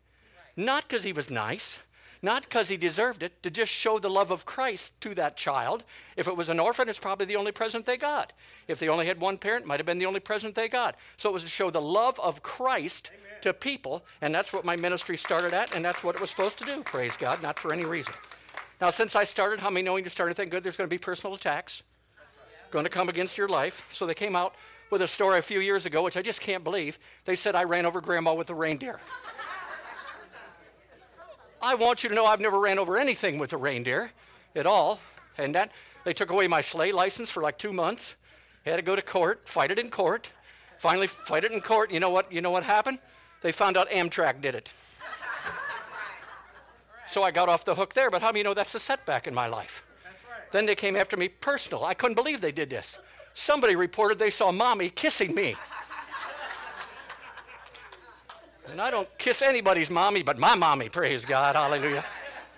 not 0.56 0.88
because 0.88 1.04
he 1.04 1.12
was 1.12 1.30
nice, 1.30 1.80
not 2.22 2.44
because 2.44 2.70
he 2.70 2.78
deserved 2.78 3.24
it, 3.24 3.42
to 3.44 3.50
just 3.50 3.72
show 3.72 4.00
the 4.00 4.10
love 4.10 4.32
of 4.32 4.46
Christ 4.46 5.00
to 5.02 5.14
that 5.16 5.38
child. 5.38 5.84
If 6.16 6.28
it 6.28 6.36
was 6.36 6.50
an 6.50 6.60
orphan, 6.60 6.90
it's 6.90 7.00
probably 7.00 7.26
the 7.26 7.36
only 7.36 7.52
present 7.52 7.86
they 7.86 7.98
got. 7.98 8.34
If 8.68 8.80
they 8.80 8.90
only 8.90 9.06
had 9.06 9.20
one 9.20 9.38
parent, 9.38 9.66
it 9.66 9.68
might 9.68 9.80
have 9.80 9.86
been 9.86 10.00
the 10.00 10.06
only 10.06 10.20
present 10.20 10.56
they 10.56 10.68
got. 10.68 10.96
So 11.18 11.30
it 11.30 11.34
was 11.34 11.44
to 11.44 11.50
show 11.50 11.70
the 11.70 11.82
love 11.82 12.20
of 12.20 12.44
Christ 12.44 13.12
Amen. 13.14 13.42
to 13.42 13.54
people, 13.54 14.04
and 14.22 14.34
that's 14.34 14.54
what 14.54 14.66
my 14.66 14.76
ministry 14.76 15.18
started 15.18 15.54
at, 15.54 15.76
and 15.76 15.84
that's 15.84 16.04
what 16.04 16.16
it 16.16 16.22
was 16.22 16.30
supposed 16.30 16.58
to 16.60 16.66
do, 16.66 16.84
praise 16.84 17.18
God, 17.18 17.42
not 17.42 17.60
for 17.60 17.74
any 17.74 17.86
reason. 17.86 18.14
Now, 18.80 18.90
since 18.90 19.16
I 19.16 19.24
started, 19.24 19.60
how 19.60 19.70
many 19.70 19.84
know 19.84 19.94
when 19.94 20.04
you 20.04 20.10
started 20.10 20.38
anything 20.38 20.50
good? 20.50 20.64
There's 20.64 20.78
going 20.78 20.90
to 20.90 20.94
be 20.94 21.00
personal 21.00 21.36
attacks 21.36 21.84
going 22.72 22.84
to 22.84 22.90
come 22.90 23.10
against 23.10 23.38
your 23.38 23.48
life. 23.48 23.84
So 23.92 24.06
they 24.06 24.14
came 24.14 24.36
out 24.36 24.56
with 24.90 25.02
a 25.02 25.08
story 25.08 25.40
a 25.40 25.42
few 25.42 25.60
years 25.60 25.86
ago, 25.86 26.04
which 26.04 26.18
I 26.18 26.22
just 26.22 26.42
can't 26.42 26.64
believe. 26.64 27.00
They 27.26 27.36
said 27.36 27.56
I 27.56 27.64
ran 27.64 27.86
over 27.86 28.02
grandma 28.02 28.34
with 28.34 28.50
a 28.50 28.56
reindeer. 28.56 29.00
I 31.68 31.76
want 31.76 32.02
you 32.02 32.08
to 32.08 32.16
know 32.16 32.26
I've 32.26 32.40
never 32.40 32.62
ran 32.62 32.80
over 32.80 32.98
anything 32.98 33.38
with 33.38 33.52
a 33.52 33.58
reindeer 33.58 34.10
at 34.56 34.66
all. 34.66 35.02
And 35.38 35.54
that 35.54 35.74
they 36.06 36.14
took 36.14 36.32
away 36.32 36.48
my 36.48 36.62
sleigh 36.62 36.94
license 36.94 37.30
for 37.30 37.44
like 37.44 37.58
two 37.58 37.74
months. 37.74 38.16
Had 38.64 38.78
to 38.78 38.82
go 38.82 38.96
to 38.96 39.02
court, 39.02 39.50
fight 39.50 39.70
it 39.70 39.78
in 39.78 39.90
court. 39.90 40.32
Finally, 40.80 41.08
fight 41.08 41.44
it 41.44 41.52
in 41.52 41.60
court. 41.60 41.92
You 41.92 42.00
know 42.00 42.10
what? 42.10 42.32
You 42.32 42.40
know 42.40 42.52
what 42.52 42.64
happened? 42.64 43.00
They 43.42 43.52
found 43.52 43.76
out 43.76 43.90
Amtrak 43.90 44.40
did 44.40 44.56
it. 44.56 44.70
So 47.10 47.22
I 47.24 47.32
got 47.32 47.50
off 47.50 47.66
the 47.66 47.76
hook 47.76 47.94
there. 47.94 48.10
But 48.10 48.22
how 48.22 48.32
many 48.32 48.44
know 48.44 48.54
that's 48.54 48.76
a 48.76 48.80
setback 48.80 49.28
in 49.28 49.34
my 49.34 49.48
life? 49.48 49.84
Then 50.54 50.66
they 50.66 50.76
came 50.76 50.96
after 50.96 51.18
me 51.18 51.28
personal. 51.28 51.84
I 51.84 51.94
couldn't 51.94 52.16
believe 52.16 52.40
they 52.40 52.54
did 52.54 52.70
this. 52.70 52.98
Somebody 53.34 53.76
reported 53.76 54.20
they 54.20 54.30
saw 54.30 54.54
mommy 54.54 54.88
kissing 54.88 55.36
me. 55.36 55.56
And 58.78 58.84
I 58.84 58.92
don't 58.92 59.10
kiss 59.18 59.42
anybody's 59.42 59.90
mommy 59.90 60.22
but 60.22 60.38
my 60.38 60.54
mommy, 60.54 60.88
praise 60.88 61.26
God, 61.26 61.56
hallelujah. 61.56 62.06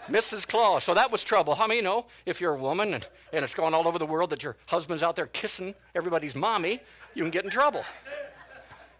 Mrs. 0.09 0.45
Claus. 0.45 0.83
So 0.83 0.93
that 0.93 1.09
was 1.09 1.23
trouble. 1.23 1.55
How 1.55 1.65
many 1.65 1.79
know 1.79 2.07
if 2.25 2.41
you're 2.41 2.55
a 2.55 2.59
woman 2.59 2.93
and, 2.95 3.07
and 3.31 3.45
it's 3.45 3.55
going 3.55 3.73
all 3.73 3.88
over 3.88 3.97
the 3.97 4.05
world 4.05 4.29
that 4.31 4.43
your 4.43 4.57
husband's 4.65 5.01
out 5.01 5.15
there 5.15 5.27
kissing 5.27 5.73
everybody's 5.95 6.35
mommy, 6.35 6.81
you 7.15 7.23
can 7.23 7.31
get 7.31 7.45
in 7.45 7.49
trouble. 7.49 7.85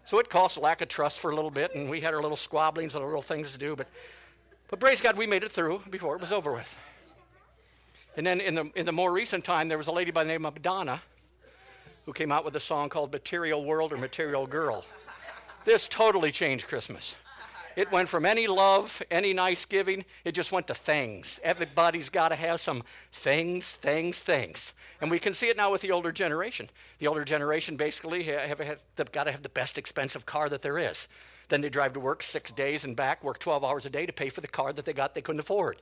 So 0.06 0.18
it 0.18 0.30
caused 0.30 0.56
lack 0.56 0.80
of 0.80 0.88
trust 0.88 1.20
for 1.20 1.30
a 1.30 1.34
little 1.34 1.50
bit, 1.50 1.74
and 1.74 1.90
we 1.90 2.00
had 2.00 2.14
our 2.14 2.22
little 2.22 2.38
squabblings 2.38 2.94
and 2.94 3.04
our 3.04 3.08
little 3.10 3.20
things 3.20 3.52
to 3.52 3.58
do. 3.58 3.76
But, 3.76 3.88
but 4.70 4.80
praise 4.80 5.02
God, 5.02 5.18
we 5.18 5.26
made 5.26 5.44
it 5.44 5.52
through 5.52 5.82
before 5.90 6.14
it 6.14 6.22
was 6.22 6.32
over 6.32 6.54
with. 6.54 6.74
And 8.16 8.26
then 8.26 8.40
in 8.40 8.54
the, 8.54 8.70
in 8.76 8.86
the 8.86 8.92
more 8.92 9.12
recent 9.12 9.44
time, 9.44 9.68
there 9.68 9.76
was 9.76 9.88
a 9.88 9.92
lady 9.92 10.10
by 10.10 10.24
the 10.24 10.28
name 10.28 10.46
of 10.46 10.62
Donna 10.62 11.02
who 12.06 12.14
came 12.14 12.32
out 12.32 12.46
with 12.46 12.56
a 12.56 12.60
song 12.60 12.88
called 12.88 13.12
Material 13.12 13.62
World 13.62 13.92
or 13.92 13.98
Material 13.98 14.46
Girl. 14.46 14.86
This 15.64 15.88
totally 15.88 16.32
changed 16.32 16.66
Christmas. 16.66 17.16
It 17.76 17.92
went 17.92 18.08
from 18.08 18.26
any 18.26 18.46
love, 18.46 19.00
any 19.10 19.32
nice 19.32 19.64
giving, 19.64 20.04
it 20.24 20.32
just 20.32 20.52
went 20.52 20.66
to 20.66 20.74
things. 20.74 21.38
Everybody's 21.42 22.10
got 22.10 22.30
to 22.30 22.34
have 22.34 22.60
some 22.60 22.82
things, 23.12 23.70
things, 23.72 24.20
things. 24.20 24.72
And 25.00 25.10
we 25.10 25.18
can 25.18 25.34
see 25.34 25.48
it 25.48 25.56
now 25.56 25.70
with 25.70 25.80
the 25.80 25.92
older 25.92 26.12
generation. 26.12 26.68
The 26.98 27.06
older 27.06 27.24
generation 27.24 27.76
basically 27.76 28.24
have, 28.24 28.58
have, 28.58 29.12
got 29.12 29.24
to 29.24 29.32
have 29.32 29.42
the 29.42 29.48
best 29.48 29.78
expensive 29.78 30.26
car 30.26 30.48
that 30.48 30.62
there 30.62 30.78
is. 30.78 31.08
Then 31.48 31.60
they 31.60 31.68
drive 31.68 31.92
to 31.92 32.00
work 32.00 32.22
six 32.22 32.50
days 32.50 32.84
and 32.84 32.96
back, 32.96 33.22
work 33.22 33.38
12 33.38 33.64
hours 33.64 33.86
a 33.86 33.90
day 33.90 34.06
to 34.06 34.12
pay 34.12 34.28
for 34.30 34.40
the 34.40 34.48
car 34.48 34.72
that 34.72 34.84
they 34.84 34.92
got 34.92 35.14
they 35.14 35.22
couldn't 35.22 35.40
afford 35.40 35.80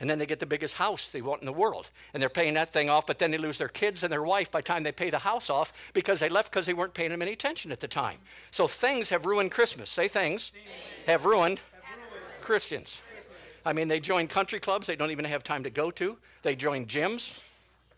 and 0.00 0.08
then 0.08 0.18
they 0.18 0.26
get 0.26 0.40
the 0.40 0.46
biggest 0.46 0.74
house 0.74 1.06
they 1.08 1.22
want 1.22 1.42
in 1.42 1.46
the 1.46 1.52
world. 1.52 1.90
And 2.12 2.22
they're 2.22 2.28
paying 2.28 2.54
that 2.54 2.72
thing 2.72 2.88
off 2.88 3.06
but 3.06 3.18
then 3.18 3.30
they 3.30 3.38
lose 3.38 3.58
their 3.58 3.68
kids 3.68 4.02
and 4.02 4.12
their 4.12 4.22
wife 4.22 4.50
by 4.50 4.60
the 4.60 4.66
time 4.66 4.82
they 4.82 4.92
pay 4.92 5.10
the 5.10 5.18
house 5.18 5.50
off 5.50 5.72
because 5.92 6.18
they 6.20 6.28
left 6.28 6.50
because 6.50 6.66
they 6.66 6.74
weren't 6.74 6.94
paying 6.94 7.10
them 7.10 7.22
any 7.22 7.32
attention 7.32 7.70
at 7.70 7.80
the 7.80 7.88
time. 7.88 8.18
So 8.50 8.66
things 8.66 9.10
have 9.10 9.26
ruined 9.26 9.50
christmas. 9.50 9.90
Say 9.90 10.08
things, 10.08 10.52
have 11.06 11.24
ruined, 11.24 11.60
have 11.82 11.98
ruined 12.10 12.40
christians. 12.40 13.02
I 13.64 13.72
mean 13.72 13.88
they 13.88 14.00
join 14.00 14.26
country 14.26 14.58
clubs 14.58 14.86
they 14.86 14.96
don't 14.96 15.10
even 15.10 15.26
have 15.26 15.44
time 15.44 15.62
to 15.64 15.70
go 15.70 15.90
to. 15.92 16.16
They 16.42 16.56
join 16.56 16.86
gyms 16.86 17.40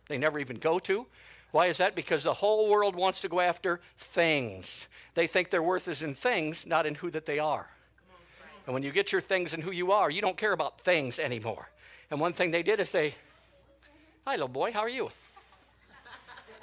they 0.09 0.19
never 0.19 0.39
even 0.39 0.57
go 0.59 0.79
to. 0.81 1.07
Why 1.53 1.67
is 1.67 1.79
that? 1.79 1.95
Because 1.95 2.23
the 2.23 2.35
whole 2.35 2.69
world 2.69 2.97
wants 2.97 3.21
to 3.21 3.29
go 3.29 3.41
after 3.41 3.81
things. 3.99 4.89
They 5.15 5.27
think 5.27 5.51
their 5.51 5.63
worth 5.63 5.89
is 5.89 6.03
in 6.03 6.15
things 6.15 6.67
not 6.67 6.87
in 6.87 6.95
who 6.95 7.11
that 7.11 7.27
they 7.27 7.39
are. 7.39 7.69
And 8.67 8.75
when 8.75 8.83
you 8.83 8.93
get 8.93 9.11
your 9.11 9.21
things 9.21 9.55
and 9.55 9.63
who 9.63 9.73
you 9.73 9.93
are, 9.93 10.11
you 10.11 10.21
don't 10.21 10.37
care 10.37 10.53
about 10.53 10.81
things 10.81 11.19
anymore. 11.19 11.69
And 12.13 12.21
one 12.21 12.35
thing 12.35 12.51
they 12.51 12.63
did 12.63 12.79
is 12.79 12.93
they, 12.93 13.15
hi, 14.27 14.33
little 14.33 14.47
boy, 14.47 14.71
how 14.71 14.81
are 14.81 14.89
you? 14.91 15.11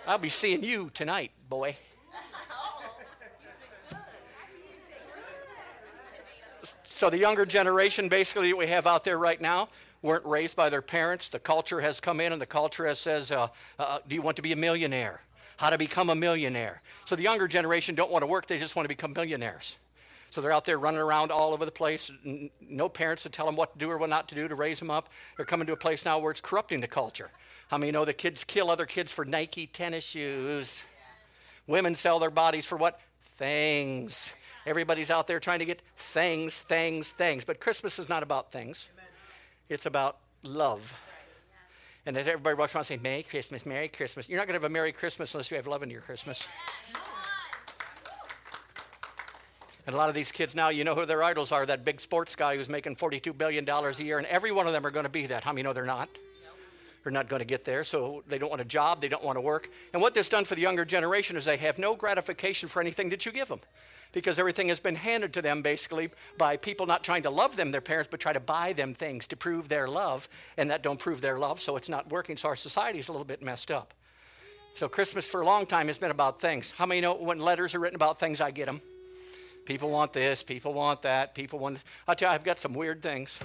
I'll 0.05 0.19
be 0.19 0.29
seeing 0.29 0.63
you 0.63 0.91
tonight, 0.93 1.31
boy. 1.49 1.75
So 6.83 7.09
the 7.09 7.17
younger 7.17 7.47
generation, 7.47 8.09
basically, 8.09 8.51
that 8.51 8.57
we 8.57 8.67
have 8.67 8.85
out 8.85 9.03
there 9.03 9.17
right 9.17 9.41
now, 9.41 9.69
weren't 10.03 10.23
raised 10.23 10.55
by 10.55 10.69
their 10.69 10.83
parents. 10.83 11.29
The 11.29 11.39
culture 11.39 11.81
has 11.81 11.99
come 11.99 12.19
in, 12.21 12.31
and 12.31 12.39
the 12.39 12.45
culture 12.45 12.85
has 12.85 12.99
says, 12.99 13.31
uh, 13.31 13.47
uh, 13.79 13.99
"Do 14.07 14.13
you 14.13 14.21
want 14.21 14.35
to 14.35 14.43
be 14.43 14.51
a 14.51 14.55
millionaire? 14.55 15.19
How 15.57 15.71
to 15.71 15.79
become 15.79 16.11
a 16.11 16.15
millionaire?" 16.15 16.83
So 17.05 17.15
the 17.15 17.23
younger 17.23 17.47
generation 17.47 17.95
don't 17.95 18.11
want 18.11 18.21
to 18.21 18.27
work; 18.27 18.45
they 18.45 18.59
just 18.59 18.75
want 18.75 18.83
to 18.83 18.89
become 18.89 19.13
millionaires. 19.13 19.77
So 20.29 20.41
they're 20.41 20.51
out 20.51 20.65
there 20.65 20.77
running 20.77 20.99
around 20.99 21.31
all 21.31 21.53
over 21.53 21.65
the 21.65 21.71
place. 21.71 22.11
No 22.61 22.87
parents 22.89 23.23
to 23.23 23.29
tell 23.29 23.45
them 23.45 23.55
what 23.55 23.73
to 23.73 23.79
do 23.79 23.89
or 23.89 23.97
what 23.97 24.09
not 24.09 24.29
to 24.29 24.35
do 24.35 24.47
to 24.47 24.55
raise 24.55 24.79
them 24.79 24.91
up. 24.91 25.09
They're 25.37 25.45
coming 25.45 25.67
to 25.67 25.73
a 25.73 25.77
place 25.77 26.05
now 26.05 26.19
where 26.19 26.31
it's 26.31 26.41
corrupting 26.41 26.81
the 26.81 26.87
culture. 26.87 27.31
How 27.69 27.77
many 27.77 27.91
know 27.91 28.05
the 28.05 28.13
kids 28.13 28.43
kill 28.43 28.69
other 28.69 28.85
kids 28.85 29.11
for 29.11 29.25
Nike 29.25 29.67
tennis 29.67 30.05
shoes? 30.05 30.83
Women 31.67 31.95
sell 31.95 32.19
their 32.19 32.31
bodies 32.31 32.65
for 32.65 32.77
what? 32.77 32.99
Things. 33.37 34.31
Everybody's 34.65 35.11
out 35.11 35.27
there 35.27 35.39
trying 35.39 35.59
to 35.59 35.65
get 35.65 35.81
things, 35.95 36.59
things, 36.59 37.11
things. 37.11 37.43
But 37.45 37.59
Christmas 37.59 37.97
is 37.99 38.09
not 38.09 38.23
about 38.23 38.51
things, 38.51 38.89
it's 39.69 39.85
about 39.85 40.17
love. 40.43 40.93
And 42.05 42.15
that 42.15 42.27
everybody 42.27 42.55
walks 42.55 42.73
around 42.73 42.85
saying, 42.85 43.01
Merry 43.03 43.23
Christmas, 43.23 43.65
Merry 43.65 43.87
Christmas. 43.87 44.29
You're 44.29 44.39
not 44.39 44.47
going 44.47 44.59
to 44.59 44.63
have 44.63 44.71
a 44.71 44.73
Merry 44.73 44.91
Christmas 44.91 45.33
unless 45.33 45.51
you 45.51 45.57
have 45.57 45.67
love 45.67 45.83
in 45.83 45.89
your 45.89 46.01
Christmas. 46.01 46.47
And 49.89 49.95
a 49.95 49.97
lot 49.97 50.07
of 50.07 50.13
these 50.13 50.31
kids 50.31 50.53
now, 50.53 50.69
you 50.69 50.83
know 50.83 50.93
who 50.93 51.07
their 51.07 51.23
idols 51.23 51.51
are 51.51 51.65
that 51.65 51.83
big 51.83 51.99
sports 51.99 52.35
guy 52.35 52.55
who's 52.55 52.69
making 52.69 52.95
$42 52.95 53.35
billion 53.35 53.67
a 53.67 53.91
year, 53.93 54.19
and 54.19 54.27
every 54.27 54.51
one 54.51 54.67
of 54.67 54.71
them 54.71 54.85
are 54.85 54.91
going 54.91 55.05
to 55.05 55.09
be 55.09 55.25
that. 55.25 55.43
How 55.43 55.51
many 55.51 55.63
know 55.63 55.73
they're 55.73 55.83
not? 55.83 56.09
They're 57.01 57.11
not 57.11 57.27
going 57.27 57.39
to 57.39 57.45
get 57.45 57.65
there, 57.65 57.83
so 57.83 58.23
they 58.27 58.37
don't 58.37 58.51
want 58.51 58.61
a 58.61 58.65
job, 58.65 59.01
they 59.01 59.07
don't 59.07 59.23
want 59.23 59.37
to 59.37 59.41
work. 59.41 59.71
And 59.93 59.99
what 59.99 60.13
this 60.13 60.29
done 60.29 60.45
for 60.45 60.53
the 60.53 60.61
younger 60.61 60.85
generation 60.85 61.35
is 61.37 61.43
they 61.43 61.57
have 61.57 61.79
no 61.79 61.95
gratification 61.95 62.69
for 62.69 62.83
anything 62.83 63.09
that 63.09 63.25
you 63.25 63.31
give 63.31 63.47
them 63.47 63.61
because 64.11 64.37
everything 64.37 64.67
has 64.67 64.79
been 64.79 64.93
handed 64.93 65.33
to 65.33 65.41
them 65.41 65.63
basically 65.63 66.11
by 66.37 66.55
people 66.55 66.85
not 66.85 67.03
trying 67.03 67.23
to 67.23 67.31
love 67.31 67.55
them, 67.55 67.71
their 67.71 67.81
parents, 67.81 68.09
but 68.11 68.19
try 68.19 68.31
to 68.31 68.39
buy 68.39 68.73
them 68.73 68.93
things 68.93 69.25
to 69.25 69.35
prove 69.35 69.69
their 69.69 69.87
love, 69.87 70.29
and 70.57 70.69
that 70.69 70.83
don't 70.83 70.99
prove 70.99 71.19
their 71.19 71.39
love, 71.39 71.59
so 71.59 71.75
it's 71.75 71.89
not 71.89 72.07
working. 72.11 72.37
So 72.37 72.47
our 72.49 72.55
society 72.55 72.99
is 72.99 73.07
a 73.07 73.11
little 73.11 73.25
bit 73.25 73.41
messed 73.41 73.71
up. 73.71 73.95
So 74.75 74.87
Christmas 74.87 75.27
for 75.27 75.41
a 75.41 75.45
long 75.45 75.65
time 75.65 75.87
has 75.87 75.97
been 75.97 76.11
about 76.11 76.39
things. 76.39 76.75
How 76.77 76.85
many 76.85 77.01
know 77.01 77.15
when 77.15 77.39
letters 77.39 77.73
are 77.73 77.79
written 77.79 77.95
about 77.95 78.19
things, 78.19 78.39
I 78.39 78.51
get 78.51 78.67
them? 78.67 78.83
People 79.65 79.89
want 79.89 80.13
this, 80.13 80.41
people 80.41 80.73
want 80.73 81.01
that, 81.03 81.35
people 81.35 81.59
want. 81.59 81.79
I'll 82.07 82.15
tell 82.15 82.29
you, 82.29 82.35
I've 82.35 82.43
got 82.43 82.59
some 82.59 82.73
weird 82.73 83.01
things. 83.01 83.39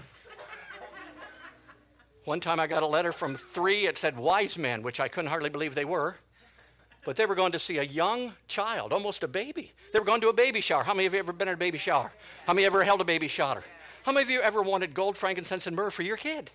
One 2.25 2.40
time 2.40 2.59
I 2.59 2.66
got 2.66 2.83
a 2.83 2.87
letter 2.87 3.12
from 3.12 3.37
three, 3.37 3.87
it 3.87 3.99
said 3.99 4.16
wise 4.16 4.56
men, 4.56 4.83
which 4.83 4.99
I 4.99 5.09
couldn't 5.09 5.28
hardly 5.28 5.50
believe 5.50 5.75
they 5.75 5.85
were. 5.85 6.16
But 7.04 7.16
they 7.16 7.26
were 7.26 7.35
going 7.35 7.52
to 7.52 7.59
see 7.59 7.78
a 7.78 7.83
young 7.83 8.33
child, 8.49 8.94
almost 8.94 9.23
a 9.23 9.28
baby. 9.28 9.73
They 9.92 9.99
were 9.99 10.06
going 10.06 10.23
to 10.23 10.28
a 10.28 10.33
baby 10.33 10.62
shower. 10.62 10.83
How 10.83 10.94
many 10.94 11.04
of 11.04 11.12
you 11.12 11.18
ever 11.18 11.35
been 11.35 11.49
at 11.49 11.54
a 11.54 11.59
baby 11.59 11.76
shower? 11.76 12.11
How 12.47 12.54
many 12.54 12.64
ever 12.64 12.83
held 12.83 13.02
a 13.02 13.04
baby 13.04 13.28
shower? 13.28 13.62
How 14.04 14.12
many 14.12 14.25
of 14.25 14.30
you 14.30 14.40
ever 14.40 14.62
wanted 14.62 14.94
gold, 14.94 15.16
frankincense, 15.16 15.66
and 15.66 15.76
myrrh 15.76 15.90
for 15.90 16.02
your 16.02 16.16
kid? 16.16 16.50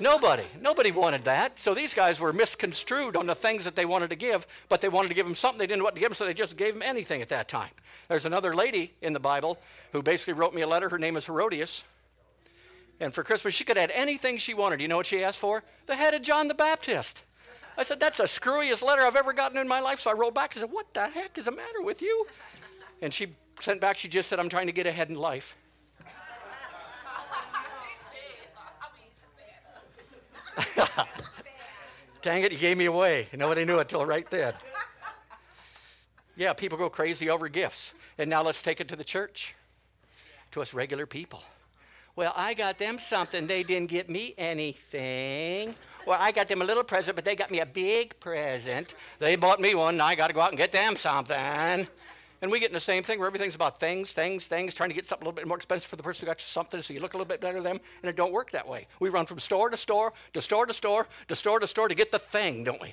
Nobody. 0.00 0.44
Nobody 0.60 0.90
wanted 0.90 1.24
that. 1.24 1.58
So 1.58 1.72
these 1.72 1.94
guys 1.94 2.18
were 2.18 2.32
misconstrued 2.32 3.16
on 3.16 3.26
the 3.26 3.34
things 3.34 3.64
that 3.64 3.76
they 3.76 3.84
wanted 3.84 4.10
to 4.10 4.16
give, 4.16 4.46
but 4.68 4.80
they 4.80 4.88
wanted 4.88 5.08
to 5.08 5.14
give 5.14 5.26
them 5.26 5.34
something 5.34 5.58
they 5.58 5.66
didn't 5.66 5.84
want 5.84 5.94
to 5.94 6.00
give 6.00 6.10
them, 6.10 6.16
so 6.16 6.24
they 6.24 6.34
just 6.34 6.56
gave 6.56 6.74
them 6.74 6.82
anything 6.82 7.22
at 7.22 7.28
that 7.28 7.48
time. 7.48 7.70
There's 8.08 8.24
another 8.24 8.54
lady 8.54 8.92
in 9.02 9.12
the 9.12 9.20
Bible 9.20 9.58
who 9.92 10.02
basically 10.02 10.34
wrote 10.34 10.54
me 10.54 10.62
a 10.62 10.66
letter. 10.66 10.88
Her 10.88 10.98
name 10.98 11.16
is 11.16 11.26
Herodias. 11.26 11.84
And 13.00 13.14
for 13.14 13.22
Christmas, 13.22 13.54
she 13.54 13.64
could 13.64 13.76
have 13.76 13.90
anything 13.92 14.38
she 14.38 14.54
wanted. 14.54 14.80
You 14.80 14.88
know 14.88 14.96
what 14.96 15.06
she 15.06 15.24
asked 15.24 15.38
for? 15.38 15.62
The 15.86 15.96
head 15.96 16.14
of 16.14 16.22
John 16.22 16.48
the 16.48 16.54
Baptist. 16.54 17.22
I 17.76 17.82
said, 17.82 17.98
That's 17.98 18.18
the 18.18 18.24
screwiest 18.24 18.82
letter 18.82 19.02
I've 19.02 19.16
ever 19.16 19.32
gotten 19.32 19.58
in 19.58 19.66
my 19.66 19.80
life. 19.80 20.00
So 20.00 20.10
I 20.10 20.14
wrote 20.14 20.34
back 20.34 20.54
and 20.54 20.60
said, 20.60 20.70
What 20.70 20.92
the 20.94 21.08
heck 21.08 21.36
is 21.38 21.46
the 21.46 21.50
matter 21.50 21.82
with 21.82 22.02
you? 22.02 22.26
And 23.02 23.12
she 23.12 23.28
sent 23.60 23.80
back, 23.80 23.96
she 23.96 24.08
just 24.08 24.28
said, 24.28 24.38
I'm 24.38 24.48
trying 24.48 24.66
to 24.66 24.72
get 24.72 24.86
ahead 24.86 25.10
in 25.10 25.16
life. 25.16 25.56
Dang 32.22 32.42
it, 32.42 32.52
you 32.52 32.58
gave 32.58 32.76
me 32.76 32.86
away. 32.86 33.28
Nobody 33.34 33.64
knew 33.64 33.78
it 33.78 33.88
till 33.88 34.06
right 34.06 34.28
then. 34.30 34.54
Yeah, 36.36 36.52
people 36.52 36.78
go 36.78 36.90
crazy 36.90 37.30
over 37.30 37.48
gifts. 37.48 37.94
And 38.18 38.30
now 38.30 38.42
let's 38.42 38.62
take 38.62 38.80
it 38.80 38.88
to 38.88 38.96
the 38.96 39.04
church, 39.04 39.54
to 40.52 40.62
us 40.62 40.72
regular 40.72 41.06
people. 41.06 41.42
Well, 42.16 42.32
I 42.36 42.54
got 42.54 42.78
them 42.78 42.98
something, 42.98 43.46
they 43.46 43.62
didn't 43.64 43.90
get 43.90 44.08
me 44.08 44.34
anything. 44.38 45.74
Well, 46.06 46.18
I 46.20 46.32
got 46.32 46.48
them 46.48 46.62
a 46.62 46.64
little 46.64 46.84
present, 46.84 47.16
but 47.16 47.24
they 47.24 47.34
got 47.34 47.50
me 47.50 47.60
a 47.60 47.66
big 47.66 48.18
present. 48.20 48.94
They 49.18 49.36
bought 49.36 49.60
me 49.60 49.74
one, 49.74 49.94
and 49.94 50.02
I 50.02 50.14
got 50.14 50.28
to 50.28 50.34
go 50.34 50.40
out 50.40 50.50
and 50.50 50.58
get 50.58 50.70
them 50.70 50.96
something. 50.96 51.88
And 52.44 52.52
we 52.52 52.60
get 52.60 52.68
in 52.68 52.74
the 52.74 52.80
same 52.80 53.02
thing 53.02 53.18
where 53.18 53.26
everything's 53.26 53.54
about 53.54 53.80
things, 53.80 54.12
things, 54.12 54.44
things, 54.44 54.74
trying 54.74 54.90
to 54.90 54.94
get 54.94 55.06
something 55.06 55.24
a 55.24 55.30
little 55.30 55.34
bit 55.34 55.48
more 55.48 55.56
expensive 55.56 55.88
for 55.88 55.96
the 55.96 56.02
person 56.02 56.26
who 56.26 56.30
got 56.30 56.42
you 56.42 56.46
something 56.46 56.82
so 56.82 56.92
you 56.92 57.00
look 57.00 57.14
a 57.14 57.16
little 57.16 57.26
bit 57.26 57.40
better 57.40 57.54
than 57.54 57.72
them, 57.72 57.80
and 58.02 58.10
it 58.10 58.16
don't 58.16 58.34
work 58.34 58.50
that 58.50 58.68
way. 58.68 58.86
We 59.00 59.08
run 59.08 59.24
from 59.24 59.38
store 59.38 59.70
to 59.70 59.78
store, 59.78 60.12
to 60.34 60.42
store 60.42 60.66
to 60.66 60.74
store, 60.74 61.08
to 61.28 61.36
store 61.36 61.58
to 61.58 61.66
store 61.66 61.88
to 61.88 61.94
get 61.94 62.12
the 62.12 62.18
thing, 62.18 62.62
don't 62.62 62.82
we? 62.82 62.92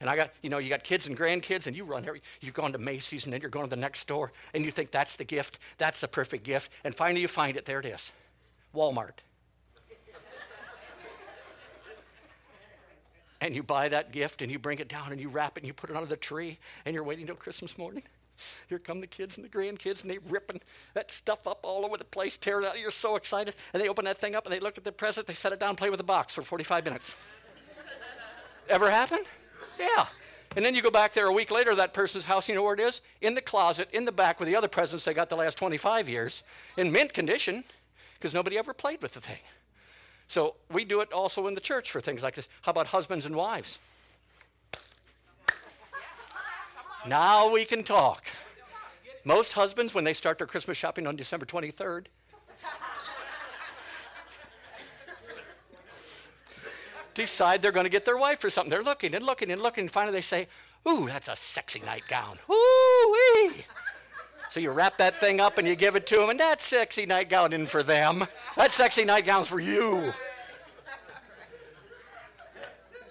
And 0.00 0.08
I 0.08 0.16
got, 0.16 0.30
you 0.40 0.48
know, 0.48 0.56
you 0.56 0.70
got 0.70 0.82
kids 0.82 1.08
and 1.08 1.14
grandkids, 1.14 1.66
and 1.66 1.76
you 1.76 1.84
run 1.84 2.06
every, 2.06 2.22
you've 2.40 2.54
gone 2.54 2.72
to 2.72 2.78
Macy's, 2.78 3.24
and 3.24 3.34
then 3.34 3.42
you're 3.42 3.50
going 3.50 3.66
to 3.66 3.68
the 3.68 3.76
next 3.76 3.98
store, 3.98 4.32
and 4.54 4.64
you 4.64 4.70
think 4.70 4.92
that's 4.92 5.16
the 5.16 5.24
gift, 5.24 5.58
that's 5.76 6.00
the 6.00 6.08
perfect 6.08 6.42
gift, 6.42 6.70
and 6.82 6.94
finally 6.94 7.20
you 7.20 7.28
find 7.28 7.58
it, 7.58 7.66
there 7.66 7.80
it 7.80 7.84
is 7.84 8.12
Walmart. 8.74 9.18
and 13.42 13.54
you 13.54 13.62
buy 13.62 13.90
that 13.90 14.10
gift 14.10 14.40
and 14.40 14.50
you 14.50 14.58
bring 14.58 14.78
it 14.78 14.88
down 14.88 15.12
and 15.12 15.20
you 15.20 15.28
wrap 15.28 15.58
it 15.58 15.60
and 15.60 15.66
you 15.66 15.74
put 15.74 15.90
it 15.90 15.96
under 15.96 16.08
the 16.08 16.16
tree 16.16 16.58
and 16.86 16.94
you're 16.94 17.04
waiting 17.04 17.26
till 17.26 17.36
Christmas 17.36 17.76
morning. 17.76 18.02
Here 18.68 18.78
come 18.78 19.00
the 19.00 19.06
kids 19.06 19.38
and 19.38 19.44
the 19.44 19.48
grandkids 19.48 20.02
and 20.02 20.10
they 20.10 20.18
ripping 20.28 20.60
that 20.94 21.10
stuff 21.10 21.46
up 21.46 21.60
all 21.62 21.84
over 21.84 21.96
the 21.96 22.04
place, 22.04 22.36
tear 22.36 22.60
it 22.60 22.66
out. 22.66 22.78
You're 22.78 22.90
so 22.90 23.16
excited. 23.16 23.54
And 23.72 23.82
they 23.82 23.88
open 23.88 24.04
that 24.04 24.18
thing 24.18 24.34
up 24.34 24.44
and 24.44 24.52
they 24.52 24.60
look 24.60 24.78
at 24.78 24.84
the 24.84 24.92
present, 24.92 25.26
they 25.26 25.34
set 25.34 25.52
it 25.52 25.60
down, 25.60 25.70
and 25.70 25.78
play 25.78 25.90
with 25.90 25.98
the 25.98 26.04
box 26.04 26.34
for 26.34 26.42
45 26.42 26.84
minutes. 26.84 27.14
Ever 28.68 28.90
happen? 28.90 29.20
Yeah. 29.78 30.06
And 30.56 30.64
then 30.64 30.74
you 30.74 30.80
go 30.80 30.90
back 30.90 31.12
there 31.12 31.26
a 31.26 31.32
week 31.32 31.50
later, 31.50 31.74
that 31.74 31.92
person's 31.92 32.24
house, 32.24 32.48
you 32.48 32.54
know 32.54 32.62
where 32.62 32.74
it 32.74 32.80
is? 32.80 33.02
In 33.20 33.34
the 33.34 33.42
closet, 33.42 33.88
in 33.92 34.04
the 34.04 34.12
back 34.12 34.40
with 34.40 34.48
the 34.48 34.56
other 34.56 34.68
presents 34.68 35.04
they 35.04 35.12
got 35.12 35.28
the 35.28 35.36
last 35.36 35.58
25 35.58 36.08
years, 36.08 36.44
in 36.78 36.90
mint 36.90 37.12
condition, 37.12 37.62
because 38.14 38.32
nobody 38.32 38.56
ever 38.56 38.72
played 38.72 39.02
with 39.02 39.12
the 39.12 39.20
thing. 39.20 39.38
So 40.28 40.54
we 40.72 40.84
do 40.84 41.00
it 41.00 41.12
also 41.12 41.46
in 41.46 41.54
the 41.54 41.60
church 41.60 41.90
for 41.90 42.00
things 42.00 42.22
like 42.22 42.34
this. 42.34 42.48
How 42.62 42.70
about 42.70 42.86
husbands 42.86 43.26
and 43.26 43.36
wives? 43.36 43.78
Now 47.08 47.50
we 47.50 47.64
can 47.64 47.82
talk. 47.82 48.24
Most 49.24 49.52
husbands, 49.52 49.94
when 49.94 50.04
they 50.04 50.12
start 50.12 50.38
their 50.38 50.46
Christmas 50.46 50.76
shopping 50.76 51.06
on 51.06 51.16
December 51.16 51.46
23rd, 51.46 52.06
decide 57.14 57.62
they're 57.62 57.72
going 57.72 57.84
to 57.84 57.90
get 57.90 58.04
their 58.04 58.16
wife 58.16 58.44
or 58.44 58.50
something. 58.50 58.70
They're 58.70 58.82
looking 58.82 59.14
and 59.14 59.24
looking 59.24 59.50
and 59.50 59.60
looking, 59.60 59.82
and 59.82 59.90
finally 59.90 60.12
they 60.12 60.22
say, 60.22 60.48
Ooh, 60.88 61.06
that's 61.06 61.28
a 61.28 61.34
sexy 61.34 61.80
nightgown. 61.84 62.38
Ooh 62.50 63.12
wee. 63.12 63.64
So 64.50 64.60
you 64.60 64.70
wrap 64.70 64.96
that 64.98 65.18
thing 65.20 65.40
up 65.40 65.58
and 65.58 65.66
you 65.66 65.74
give 65.74 65.96
it 65.96 66.06
to 66.08 66.16
them, 66.16 66.30
and 66.30 66.40
that 66.40 66.62
sexy 66.62 67.04
nightgown 67.04 67.52
isn't 67.52 67.68
for 67.68 67.82
them. 67.82 68.26
That 68.56 68.70
sexy 68.72 69.04
nightgown's 69.04 69.48
for 69.48 69.60
you. 69.60 70.12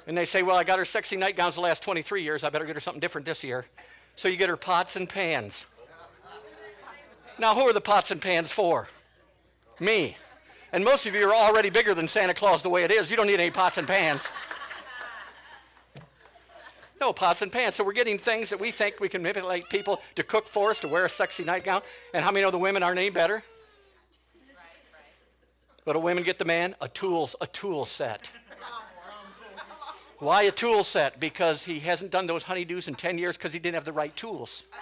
And 0.07 0.17
they 0.17 0.25
say, 0.25 0.43
Well, 0.43 0.55
I 0.55 0.63
got 0.63 0.79
her 0.79 0.85
sexy 0.85 1.15
nightgowns 1.15 1.55
the 1.55 1.61
last 1.61 1.81
23 1.81 2.23
years. 2.23 2.43
I 2.43 2.49
better 2.49 2.65
get 2.65 2.75
her 2.75 2.79
something 2.79 2.99
different 2.99 3.25
this 3.25 3.43
year. 3.43 3.65
So 4.15 4.27
you 4.27 4.37
get 4.37 4.49
her 4.49 4.57
pots 4.57 4.95
and 4.95 5.09
pans. 5.09 5.65
Now, 7.37 7.53
who 7.53 7.61
are 7.61 7.73
the 7.73 7.81
pots 7.81 8.11
and 8.11 8.21
pans 8.21 8.51
for? 8.51 8.87
Me. 9.79 10.15
And 10.71 10.83
most 10.83 11.05
of 11.05 11.13
you 11.13 11.27
are 11.27 11.35
already 11.35 11.69
bigger 11.69 11.93
than 11.93 12.07
Santa 12.07 12.33
Claus 12.33 12.63
the 12.63 12.69
way 12.69 12.83
it 12.83 12.91
is. 12.91 13.11
You 13.11 13.17
don't 13.17 13.27
need 13.27 13.39
any 13.39 13.51
pots 13.51 13.77
and 13.77 13.87
pans. 13.87 14.31
No, 17.01 17.11
pots 17.11 17.41
and 17.41 17.51
pans. 17.51 17.75
So 17.75 17.83
we're 17.83 17.93
getting 17.93 18.17
things 18.17 18.49
that 18.49 18.59
we 18.59 18.71
think 18.71 18.99
we 18.99 19.09
can 19.09 19.21
manipulate 19.21 19.67
people 19.69 20.01
to 20.15 20.23
cook 20.23 20.47
for 20.47 20.69
us, 20.69 20.79
to 20.79 20.87
wear 20.87 21.05
a 21.05 21.09
sexy 21.09 21.43
nightgown. 21.43 21.81
And 22.13 22.23
how 22.23 22.31
many 22.31 22.43
know 22.43 22.51
the 22.51 22.57
women 22.57 22.83
aren't 22.83 22.99
any 22.99 23.09
better? 23.09 23.43
But 25.83 25.93
do 25.93 25.99
women 25.99 26.23
get 26.23 26.39
the 26.39 26.45
man? 26.45 26.73
A 26.81 26.87
tools, 26.87 27.35
a 27.41 27.47
tool 27.47 27.85
set. 27.85 28.29
Why 30.25 30.41
a 30.45 30.51
tool 30.51 30.83
set? 30.83 31.19
Because 31.19 31.63
he 31.63 31.79
hasn't 31.81 32.09
done 32.09 32.25
those 32.25 32.43
honeydews 32.43 32.87
in 32.87 32.95
10 32.95 33.19
years 33.19 33.37
because 33.37 33.53
he 33.53 33.59
didn't 33.59 33.75
have 33.75 33.85
the 33.85 33.93
right 33.93 34.15
tools. 34.15 34.63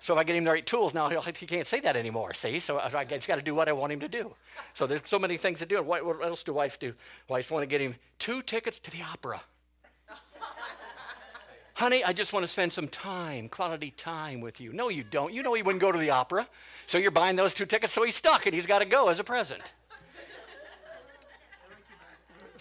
So 0.00 0.14
if 0.14 0.18
I 0.18 0.24
get 0.24 0.34
him 0.34 0.42
the 0.42 0.50
right 0.50 0.66
tools, 0.66 0.94
now 0.94 1.08
he 1.08 1.46
can't 1.46 1.64
say 1.64 1.78
that 1.78 1.94
anymore, 1.94 2.34
see? 2.34 2.58
So 2.58 2.80
I 2.80 3.04
just 3.04 3.28
got 3.28 3.38
to 3.38 3.44
do 3.44 3.54
what 3.54 3.68
I 3.68 3.72
want 3.72 3.92
him 3.92 4.00
to 4.00 4.08
do. 4.08 4.34
So 4.74 4.84
there's 4.88 5.02
so 5.04 5.16
many 5.16 5.36
things 5.36 5.60
to 5.60 5.66
do. 5.66 5.80
What, 5.80 6.04
what 6.04 6.20
else 6.24 6.42
do 6.42 6.52
wives 6.52 6.76
do? 6.76 6.92
Wives 7.28 7.48
want 7.52 7.62
to 7.62 7.68
get 7.68 7.80
him 7.80 7.94
two 8.18 8.42
tickets 8.42 8.80
to 8.80 8.90
the 8.90 9.00
opera. 9.02 9.40
Honey, 11.74 12.02
I 12.02 12.12
just 12.12 12.32
want 12.32 12.42
to 12.42 12.48
spend 12.48 12.72
some 12.72 12.88
time, 12.88 13.48
quality 13.48 13.92
time 13.92 14.40
with 14.40 14.60
you. 14.60 14.72
No, 14.72 14.88
you 14.88 15.04
don't. 15.04 15.32
You 15.32 15.44
know 15.44 15.54
he 15.54 15.62
wouldn't 15.62 15.80
go 15.80 15.92
to 15.92 15.98
the 16.00 16.10
opera. 16.10 16.48
So 16.88 16.98
you're 16.98 17.12
buying 17.12 17.36
those 17.36 17.54
two 17.54 17.64
tickets, 17.64 17.92
so 17.92 18.02
he's 18.02 18.16
stuck 18.16 18.44
and 18.46 18.52
he's 18.52 18.66
got 18.66 18.80
to 18.80 18.86
go 18.86 19.08
as 19.08 19.20
a 19.20 19.24
present. 19.24 19.62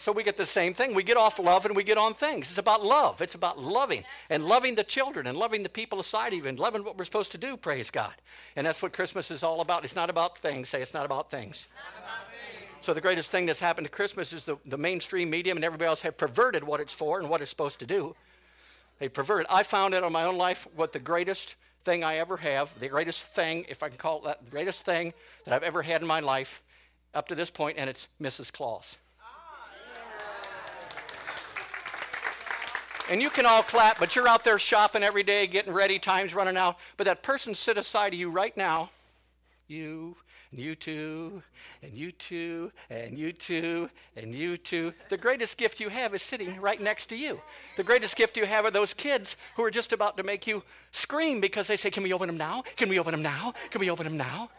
So 0.01 0.11
we 0.11 0.23
get 0.23 0.35
the 0.35 0.47
same 0.47 0.73
thing. 0.73 0.95
We 0.95 1.03
get 1.03 1.15
off 1.15 1.37
love 1.37 1.67
and 1.67 1.75
we 1.75 1.83
get 1.83 1.99
on 1.99 2.15
things. 2.15 2.49
It's 2.49 2.57
about 2.57 2.83
love. 2.83 3.21
It's 3.21 3.35
about 3.35 3.59
loving 3.59 4.03
and 4.31 4.43
loving 4.43 4.73
the 4.73 4.83
children 4.83 5.27
and 5.27 5.37
loving 5.37 5.61
the 5.61 5.69
people 5.69 5.99
aside, 5.99 6.33
even 6.33 6.55
loving 6.55 6.83
what 6.83 6.97
we're 6.97 7.05
supposed 7.05 7.31
to 7.33 7.37
do, 7.37 7.55
praise 7.55 7.91
God. 7.91 8.15
And 8.55 8.65
that's 8.65 8.81
what 8.81 8.93
Christmas 8.93 9.29
is 9.29 9.43
all 9.43 9.61
about. 9.61 9.85
It's 9.85 9.95
not 9.95 10.09
about 10.09 10.39
things. 10.39 10.69
Say, 10.69 10.81
it's 10.81 10.95
not 10.95 11.05
about 11.05 11.29
things. 11.29 11.67
Not 11.75 12.03
about 12.03 12.31
things. 12.31 12.83
So 12.83 12.95
the 12.95 13.01
greatest 13.01 13.29
thing 13.29 13.45
that's 13.45 13.59
happened 13.59 13.85
to 13.85 13.91
Christmas 13.91 14.33
is 14.33 14.43
the, 14.43 14.57
the 14.65 14.77
mainstream 14.77 15.29
medium 15.29 15.55
and 15.55 15.63
everybody 15.63 15.87
else 15.87 16.01
have 16.01 16.17
perverted 16.17 16.63
what 16.63 16.79
it's 16.79 16.93
for 16.93 17.19
and 17.19 17.29
what 17.29 17.39
it's 17.41 17.51
supposed 17.51 17.77
to 17.77 17.85
do. 17.85 18.15
They 18.97 19.07
perverted. 19.07 19.45
I 19.51 19.61
found 19.61 19.93
out 19.93 20.03
in 20.03 20.11
my 20.11 20.23
own 20.23 20.35
life 20.35 20.67
what 20.75 20.93
the 20.93 20.99
greatest 20.99 21.57
thing 21.85 22.03
I 22.03 22.17
ever 22.17 22.37
have, 22.37 22.73
the 22.79 22.87
greatest 22.87 23.25
thing, 23.25 23.67
if 23.69 23.83
I 23.83 23.89
can 23.89 23.99
call 23.99 24.17
it 24.17 24.23
that, 24.23 24.45
the 24.45 24.49
greatest 24.49 24.81
thing 24.81 25.13
that 25.45 25.53
I've 25.53 25.61
ever 25.61 25.83
had 25.83 26.01
in 26.01 26.07
my 26.07 26.21
life 26.21 26.63
up 27.13 27.27
to 27.27 27.35
this 27.35 27.51
point, 27.51 27.77
and 27.77 27.87
it's 27.87 28.07
Mrs. 28.19 28.51
Claus. 28.51 28.97
And 33.11 33.21
you 33.21 33.29
can 33.29 33.45
all 33.45 33.61
clap, 33.61 33.99
but 33.99 34.15
you're 34.15 34.25
out 34.29 34.45
there 34.45 34.57
shopping 34.57 35.03
every 35.03 35.21
day, 35.21 35.45
getting 35.45 35.73
ready, 35.73 35.99
time's 35.99 36.33
running 36.33 36.55
out. 36.55 36.77
But 36.95 37.07
that 37.07 37.23
person 37.23 37.53
sit 37.53 37.77
aside 37.77 38.13
of 38.13 38.19
you 38.19 38.29
right 38.29 38.55
now, 38.55 38.89
you, 39.67 40.15
and 40.49 40.61
you 40.61 40.75
too, 40.75 41.43
and 41.83 41.93
you 41.93 42.13
too, 42.13 42.71
and 42.89 43.17
you 43.17 43.33
too, 43.33 43.89
and 44.15 44.33
you 44.33 44.55
too. 44.55 44.93
The 45.09 45.17
greatest 45.17 45.57
gift 45.57 45.81
you 45.81 45.89
have 45.89 46.15
is 46.15 46.21
sitting 46.21 46.57
right 46.61 46.79
next 46.79 47.07
to 47.07 47.17
you. 47.17 47.41
The 47.75 47.83
greatest 47.83 48.15
gift 48.15 48.37
you 48.37 48.45
have 48.45 48.63
are 48.63 48.71
those 48.71 48.93
kids 48.93 49.35
who 49.57 49.63
are 49.65 49.71
just 49.71 49.91
about 49.91 50.15
to 50.15 50.23
make 50.23 50.47
you 50.47 50.63
scream 50.91 51.41
because 51.41 51.67
they 51.67 51.75
say, 51.75 51.89
Can 51.89 52.03
we 52.03 52.13
open 52.13 52.27
them 52.27 52.37
now? 52.37 52.63
Can 52.77 52.87
we 52.87 52.97
open 52.97 53.11
them 53.11 53.23
now? 53.23 53.53
Can 53.71 53.81
we 53.81 53.89
open 53.89 54.05
them 54.05 54.15
now? 54.15 54.49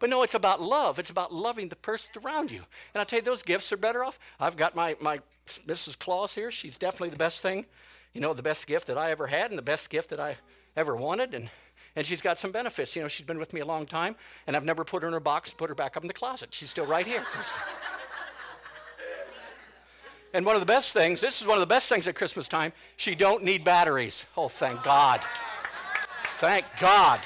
But 0.00 0.10
no, 0.10 0.22
it's 0.22 0.34
about 0.34 0.60
love. 0.60 0.98
It's 0.98 1.08
about 1.08 1.32
loving 1.32 1.70
the 1.70 1.76
person 1.76 2.12
around 2.22 2.50
you. 2.50 2.60
And 2.92 3.00
I 3.00 3.04
tell 3.04 3.20
you, 3.20 3.24
those 3.24 3.42
gifts 3.42 3.72
are 3.72 3.78
better 3.78 4.04
off. 4.04 4.18
I've 4.38 4.58
got 4.58 4.76
my, 4.76 4.96
my 5.00 5.20
Mrs. 5.66 5.98
Claus 5.98 6.34
here. 6.34 6.50
She's 6.50 6.76
definitely 6.76 7.08
the 7.08 7.16
best 7.16 7.40
thing 7.40 7.64
you 8.12 8.20
know, 8.20 8.34
the 8.34 8.42
best 8.42 8.66
gift 8.66 8.86
that 8.88 8.98
I 8.98 9.10
ever 9.10 9.26
had 9.26 9.50
and 9.50 9.58
the 9.58 9.62
best 9.62 9.90
gift 9.90 10.10
that 10.10 10.20
I 10.20 10.36
ever 10.76 10.94
wanted. 10.94 11.34
And, 11.34 11.50
and 11.96 12.06
she's 12.06 12.22
got 12.22 12.38
some 12.38 12.52
benefits. 12.52 12.94
You 12.94 13.02
know, 13.02 13.08
she's 13.08 13.26
been 13.26 13.38
with 13.38 13.52
me 13.52 13.60
a 13.60 13.64
long 13.64 13.86
time, 13.86 14.14
and 14.46 14.54
I've 14.54 14.64
never 14.64 14.84
put 14.84 15.02
her 15.02 15.08
in 15.08 15.14
her 15.14 15.20
box 15.20 15.50
and 15.50 15.58
put 15.58 15.68
her 15.68 15.74
back 15.74 15.96
up 15.96 16.04
in 16.04 16.08
the 16.08 16.14
closet. 16.14 16.52
She's 16.52 16.70
still 16.70 16.86
right 16.86 17.06
here. 17.06 17.24
and 20.34 20.44
one 20.44 20.54
of 20.54 20.60
the 20.60 20.66
best 20.66 20.92
things, 20.92 21.20
this 21.20 21.40
is 21.40 21.46
one 21.46 21.56
of 21.56 21.60
the 21.60 21.66
best 21.66 21.88
things 21.88 22.06
at 22.06 22.14
Christmas 22.14 22.48
time, 22.48 22.72
she 22.96 23.14
don't 23.14 23.44
need 23.44 23.64
batteries. 23.64 24.26
Oh, 24.36 24.48
thank 24.48 24.82
God. 24.82 25.20
Thank 26.24 26.64
God. 26.80 27.20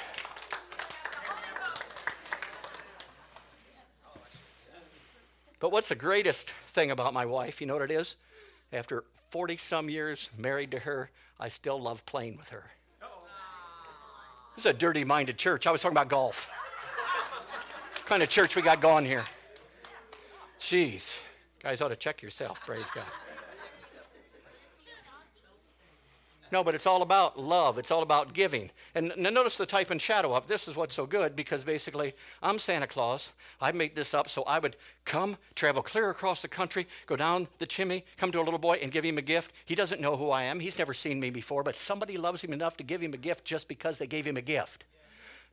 But 5.58 5.72
what's 5.72 5.88
the 5.88 5.94
greatest 5.94 6.52
thing 6.68 6.90
about 6.90 7.14
my 7.14 7.24
wife? 7.24 7.60
You 7.60 7.66
know 7.66 7.74
what 7.74 7.82
it 7.82 7.90
is? 7.90 8.16
After 8.72 9.04
40 9.36 9.58
some 9.58 9.90
years 9.90 10.30
married 10.38 10.70
to 10.70 10.78
her, 10.78 11.10
I 11.38 11.48
still 11.48 11.78
love 11.78 12.06
playing 12.06 12.38
with 12.38 12.48
her. 12.48 12.64
This 14.54 14.64
is 14.64 14.70
a 14.70 14.72
dirty 14.72 15.04
minded 15.04 15.36
church. 15.36 15.66
I 15.66 15.70
was 15.70 15.82
talking 15.82 15.94
about 15.94 16.08
golf. 16.08 16.48
what 17.96 18.06
kind 18.06 18.22
of 18.22 18.30
church 18.30 18.56
we 18.56 18.62
got 18.62 18.80
going 18.80 19.04
here? 19.04 19.26
Jeez. 20.58 21.18
Guys 21.62 21.82
ought 21.82 21.88
to 21.88 21.96
check 21.96 22.22
yourself, 22.22 22.62
praise 22.64 22.86
God. 22.94 23.04
No, 26.52 26.62
but 26.62 26.74
it's 26.74 26.86
all 26.86 27.02
about 27.02 27.38
love. 27.38 27.78
It's 27.78 27.90
all 27.90 28.02
about 28.02 28.32
giving. 28.32 28.70
And, 28.94 29.12
notice 29.16 29.56
the 29.56 29.66
type 29.66 29.90
and 29.90 30.00
shadow 30.00 30.32
up. 30.32 30.46
This 30.46 30.68
is 30.68 30.76
what's 30.76 30.94
so 30.94 31.06
good 31.06 31.34
because 31.34 31.64
basically, 31.64 32.14
I'm 32.42 32.58
Santa 32.58 32.86
Claus. 32.86 33.32
I 33.60 33.72
made 33.72 33.94
this 33.94 34.14
up 34.14 34.28
so 34.28 34.42
I 34.44 34.58
would 34.58 34.76
come, 35.04 35.36
travel 35.54 35.82
clear 35.82 36.10
across 36.10 36.42
the 36.42 36.48
country, 36.48 36.86
go 37.06 37.16
down 37.16 37.48
the 37.58 37.66
chimney, 37.66 38.04
come 38.16 38.30
to 38.32 38.40
a 38.40 38.42
little 38.42 38.58
boy 38.58 38.78
and 38.82 38.92
give 38.92 39.04
him 39.04 39.18
a 39.18 39.22
gift. 39.22 39.52
He 39.64 39.74
doesn't 39.74 40.00
know 40.00 40.16
who 40.16 40.30
I 40.30 40.44
am. 40.44 40.60
He's 40.60 40.78
never 40.78 40.94
seen 40.94 41.18
me 41.18 41.30
before, 41.30 41.62
but 41.62 41.76
somebody 41.76 42.16
loves 42.16 42.42
him 42.42 42.52
enough 42.52 42.76
to 42.76 42.84
give 42.84 43.00
him 43.00 43.12
a 43.12 43.18
gift 43.18 43.44
just 43.44 43.66
because 43.68 43.98
they 43.98 44.06
gave 44.06 44.26
him 44.26 44.36
a 44.36 44.42
gift. 44.42 44.84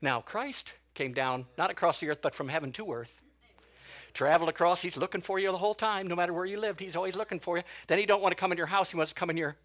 Now, 0.01 0.21
Christ 0.21 0.73
came 0.93 1.13
down, 1.13 1.45
not 1.57 1.71
across 1.71 1.99
the 1.99 2.09
earth, 2.09 2.21
but 2.21 2.35
from 2.35 2.49
heaven 2.49 2.71
to 2.73 2.91
earth 2.91 3.19
traveled 4.13 4.49
across. 4.49 4.81
He's 4.81 4.97
looking 4.97 5.21
for 5.21 5.39
you 5.39 5.51
the 5.51 5.57
whole 5.57 5.73
time, 5.73 6.07
no 6.07 6.15
matter 6.15 6.33
where 6.33 6.45
you 6.45 6.59
lived. 6.59 6.79
He's 6.79 6.95
always 6.95 7.15
looking 7.15 7.39
for 7.39 7.57
you. 7.57 7.63
Then 7.87 7.97
he 7.97 8.05
don't 8.05 8.21
want 8.21 8.31
to 8.31 8.39
come 8.39 8.51
in 8.51 8.57
your 8.57 8.67
house. 8.67 8.91
He 8.91 8.97
wants 8.97 9.11
to 9.11 9.19
come 9.19 9.29
in 9.29 9.37
your 9.37 9.55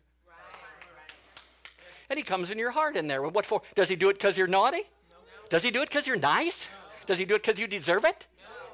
and 2.11 2.16
he 2.16 2.23
comes 2.23 2.51
in 2.51 2.59
your 2.59 2.71
heart 2.71 2.97
in 2.97 3.07
there. 3.07 3.23
What 3.23 3.47
for? 3.47 3.62
Does 3.75 3.88
he 3.88 3.97
do 3.97 4.09
it 4.09 4.14
because 4.14 4.38
you're 4.38 4.47
naughty? 4.47 4.83
No. 5.11 5.16
Does 5.51 5.62
he 5.62 5.71
do 5.71 5.83
it 5.83 5.88
because 5.88 6.07
you're 6.07 6.18
nice? 6.18 6.66
No. 6.66 7.07
Does 7.07 7.18
he 7.18 7.25
do 7.25 7.35
it 7.35 7.42
because 7.42 7.61
you 7.61 7.66
deserve 7.66 8.05
it? 8.05 8.27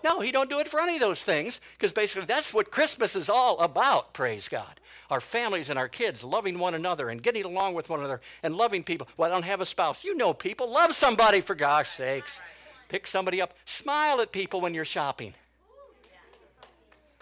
No. 0.03 0.15
no, 0.15 0.21
he 0.21 0.33
don't 0.33 0.51
do 0.51 0.59
it 0.59 0.69
for 0.69 0.81
any 0.81 0.95
of 0.95 1.01
those 1.01 1.23
things 1.23 1.61
because 1.77 1.93
basically 1.93 2.27
that's 2.27 2.53
what 2.53 2.71
Christmas 2.71 3.17
is 3.17 3.29
all 3.29 3.59
about, 3.61 4.13
praise 4.13 4.49
God. 4.49 4.81
Our 5.11 5.21
families 5.21 5.69
and 5.69 5.79
our 5.79 5.89
kids 5.89 6.25
loving 6.25 6.59
one 6.59 6.75
another 6.75 7.11
and 7.11 7.23
getting 7.23 7.45
along 7.45 7.75
with 7.75 7.91
one 7.91 8.01
another 8.01 8.21
and 8.43 8.57
loving 8.57 8.83
people. 8.83 9.07
Well, 9.17 9.31
I 9.31 9.33
don't 9.33 9.45
have 9.45 9.61
a 9.61 9.67
spouse. 9.67 10.03
You 10.03 10.17
know 10.17 10.33
people. 10.33 10.71
Love 10.71 10.95
somebody 10.95 11.41
for 11.41 11.55
gosh 11.55 11.91
sakes. 11.91 12.41
Pick 12.89 13.07
somebody 13.07 13.41
up. 13.41 13.55
Smile 13.65 14.21
at 14.21 14.33
people 14.33 14.61
when 14.61 14.75
you're 14.75 14.85
shopping. 14.85 15.35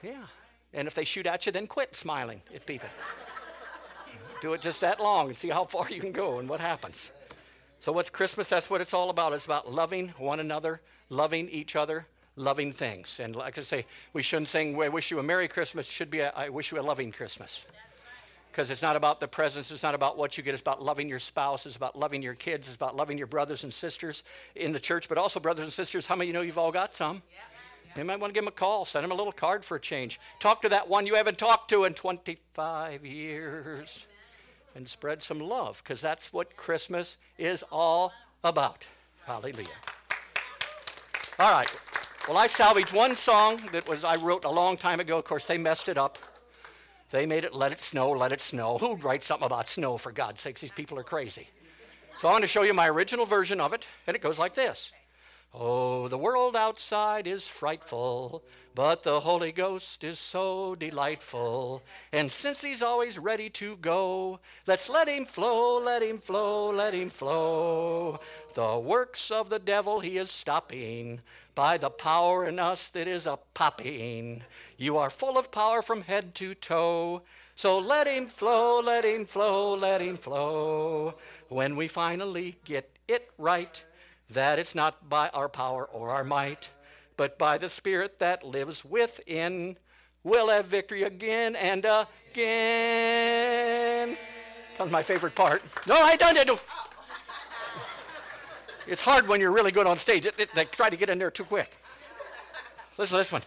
Yeah. 0.02 0.26
And 0.74 0.88
if 0.88 0.94
they 0.94 1.04
shoot 1.04 1.26
at 1.26 1.44
you, 1.46 1.52
then 1.52 1.66
quit 1.66 1.94
smiling 1.96 2.40
at 2.54 2.64
people. 2.66 2.88
Do 4.42 4.54
it 4.54 4.60
just 4.60 4.80
that 4.80 4.98
long 4.98 5.28
and 5.28 5.38
see 5.38 5.50
how 5.50 5.64
far 5.64 5.88
you 5.88 6.00
can 6.00 6.10
go 6.10 6.40
and 6.40 6.48
what 6.48 6.58
happens. 6.58 7.12
So, 7.78 7.92
what's 7.92 8.10
Christmas? 8.10 8.48
That's 8.48 8.68
what 8.68 8.80
it's 8.80 8.92
all 8.92 9.08
about. 9.08 9.32
It's 9.32 9.44
about 9.44 9.72
loving 9.72 10.08
one 10.18 10.40
another, 10.40 10.80
loving 11.10 11.48
each 11.48 11.76
other, 11.76 12.06
loving 12.34 12.72
things. 12.72 13.20
And 13.20 13.36
like 13.36 13.56
I 13.56 13.62
say, 13.62 13.86
we 14.12 14.20
shouldn't 14.20 14.48
sing, 14.48 14.80
I 14.82 14.88
wish 14.88 15.12
you 15.12 15.20
a 15.20 15.22
Merry 15.22 15.46
Christmas. 15.46 15.86
It 15.86 15.92
should 15.92 16.10
be, 16.10 16.20
a, 16.20 16.32
I 16.34 16.48
wish 16.48 16.72
you 16.72 16.80
a 16.80 16.82
loving 16.82 17.12
Christmas. 17.12 17.64
Because 18.50 18.70
it's 18.72 18.82
not 18.82 18.96
about 18.96 19.20
the 19.20 19.28
presents, 19.28 19.70
it's 19.70 19.84
not 19.84 19.94
about 19.94 20.18
what 20.18 20.36
you 20.36 20.42
get, 20.42 20.54
it's 20.54 20.60
about 20.60 20.82
loving 20.82 21.08
your 21.08 21.20
spouse, 21.20 21.64
it's 21.64 21.76
about 21.76 21.96
loving 21.96 22.20
your 22.20 22.34
kids, 22.34 22.66
it's 22.66 22.76
about 22.76 22.96
loving 22.96 23.16
your 23.16 23.28
brothers 23.28 23.62
and 23.62 23.72
sisters 23.72 24.24
in 24.56 24.72
the 24.72 24.80
church, 24.80 25.08
but 25.08 25.18
also 25.18 25.38
brothers 25.38 25.62
and 25.62 25.72
sisters. 25.72 26.04
How 26.04 26.16
many 26.16 26.26
of 26.26 26.28
you 26.28 26.32
know 26.34 26.42
you've 26.42 26.58
all 26.58 26.72
got 26.72 26.96
some? 26.96 27.22
Yeah. 27.32 28.00
You 28.00 28.04
might 28.04 28.18
want 28.18 28.32
to 28.32 28.34
give 28.34 28.44
them 28.44 28.52
a 28.52 28.56
call, 28.56 28.84
send 28.84 29.04
them 29.04 29.12
a 29.12 29.14
little 29.14 29.32
card 29.32 29.64
for 29.64 29.76
a 29.76 29.80
change. 29.80 30.18
Talk 30.40 30.62
to 30.62 30.68
that 30.70 30.88
one 30.88 31.06
you 31.06 31.14
haven't 31.14 31.38
talked 31.38 31.70
to 31.70 31.84
in 31.84 31.94
25 31.94 33.06
years 33.06 34.06
and 34.74 34.88
spread 34.88 35.22
some 35.22 35.40
love 35.40 35.82
because 35.82 36.00
that's 36.00 36.32
what 36.32 36.56
Christmas 36.56 37.18
is 37.38 37.64
all 37.70 38.12
about. 38.44 38.86
Hallelujah. 39.24 39.68
All 41.38 41.52
right. 41.52 41.68
Well, 42.28 42.38
I 42.38 42.46
salvaged 42.46 42.92
one 42.92 43.16
song 43.16 43.60
that 43.72 43.88
was 43.88 44.04
I 44.04 44.16
wrote 44.16 44.44
a 44.44 44.50
long 44.50 44.76
time 44.76 45.00
ago. 45.00 45.18
Of 45.18 45.24
course, 45.24 45.46
they 45.46 45.58
messed 45.58 45.88
it 45.88 45.98
up. 45.98 46.18
They 47.10 47.26
made 47.26 47.44
it 47.44 47.54
"Let 47.54 47.72
It 47.72 47.80
Snow, 47.80 48.10
Let 48.10 48.32
It 48.32 48.40
Snow." 48.40 48.78
Who'd 48.78 49.04
write 49.04 49.24
something 49.24 49.46
about 49.46 49.68
snow? 49.68 49.98
For 49.98 50.12
God's 50.12 50.40
sakes, 50.40 50.60
these 50.60 50.72
people 50.72 50.98
are 50.98 51.04
crazy. 51.04 51.48
So 52.18 52.28
I 52.28 52.32
want 52.32 52.42
to 52.42 52.48
show 52.48 52.62
you 52.62 52.72
my 52.72 52.88
original 52.88 53.26
version 53.26 53.60
of 53.60 53.72
it, 53.72 53.86
and 54.06 54.14
it 54.14 54.22
goes 54.22 54.38
like 54.38 54.54
this. 54.54 54.92
Oh, 55.54 56.08
the 56.08 56.16
world 56.16 56.56
outside 56.56 57.26
is 57.26 57.46
frightful, 57.46 58.42
but 58.74 59.02
the 59.02 59.20
Holy 59.20 59.52
Ghost 59.52 60.02
is 60.02 60.18
so 60.18 60.74
delightful. 60.74 61.82
And 62.10 62.32
since 62.32 62.62
He's 62.62 62.82
always 62.82 63.18
ready 63.18 63.50
to 63.50 63.76
go, 63.76 64.40
let's 64.66 64.88
let 64.88 65.08
Him 65.08 65.26
flow, 65.26 65.78
let 65.78 66.02
Him 66.02 66.18
flow, 66.18 66.70
let 66.70 66.94
Him 66.94 67.10
flow. 67.10 68.18
The 68.54 68.78
works 68.78 69.30
of 69.30 69.50
the 69.50 69.58
devil 69.58 70.00
He 70.00 70.16
is 70.16 70.30
stopping 70.30 71.20
by 71.54 71.76
the 71.76 71.90
power 71.90 72.46
in 72.46 72.58
us 72.58 72.88
that 72.88 73.06
is 73.06 73.26
a 73.26 73.38
popping. 73.52 74.42
You 74.78 74.96
are 74.96 75.10
full 75.10 75.36
of 75.36 75.52
power 75.52 75.82
from 75.82 76.00
head 76.00 76.34
to 76.36 76.54
toe. 76.54 77.20
So 77.56 77.78
let 77.78 78.06
Him 78.06 78.26
flow, 78.26 78.80
let 78.80 79.04
Him 79.04 79.26
flow, 79.26 79.74
let 79.74 80.00
Him 80.00 80.16
flow. 80.16 81.14
When 81.50 81.76
we 81.76 81.88
finally 81.88 82.56
get 82.64 82.88
it 83.06 83.30
right, 83.36 83.84
that 84.32 84.58
it's 84.58 84.74
not 84.74 85.08
by 85.08 85.28
our 85.30 85.48
power 85.48 85.84
or 85.86 86.10
our 86.10 86.24
might, 86.24 86.70
but 87.16 87.38
by 87.38 87.58
the 87.58 87.68
Spirit 87.68 88.18
that 88.18 88.44
lives 88.44 88.84
within, 88.84 89.76
we'll 90.24 90.48
have 90.48 90.66
victory 90.66 91.04
again 91.04 91.56
and 91.56 91.86
again. 92.30 94.16
That's 94.78 94.90
my 94.90 95.02
favorite 95.02 95.34
part. 95.34 95.62
No, 95.86 95.94
I 95.96 96.16
done 96.16 96.36
it. 96.36 96.50
It's 98.86 99.02
hard 99.02 99.28
when 99.28 99.40
you're 99.40 99.52
really 99.52 99.70
good 99.70 99.86
on 99.86 99.96
stage. 99.98 100.26
It, 100.26 100.34
it, 100.38 100.54
they 100.54 100.64
try 100.64 100.90
to 100.90 100.96
get 100.96 101.08
in 101.08 101.18
there 101.18 101.30
too 101.30 101.44
quick. 101.44 101.70
Listen 102.98 103.14
to 103.14 103.18
this 103.18 103.30
one. 103.32 103.42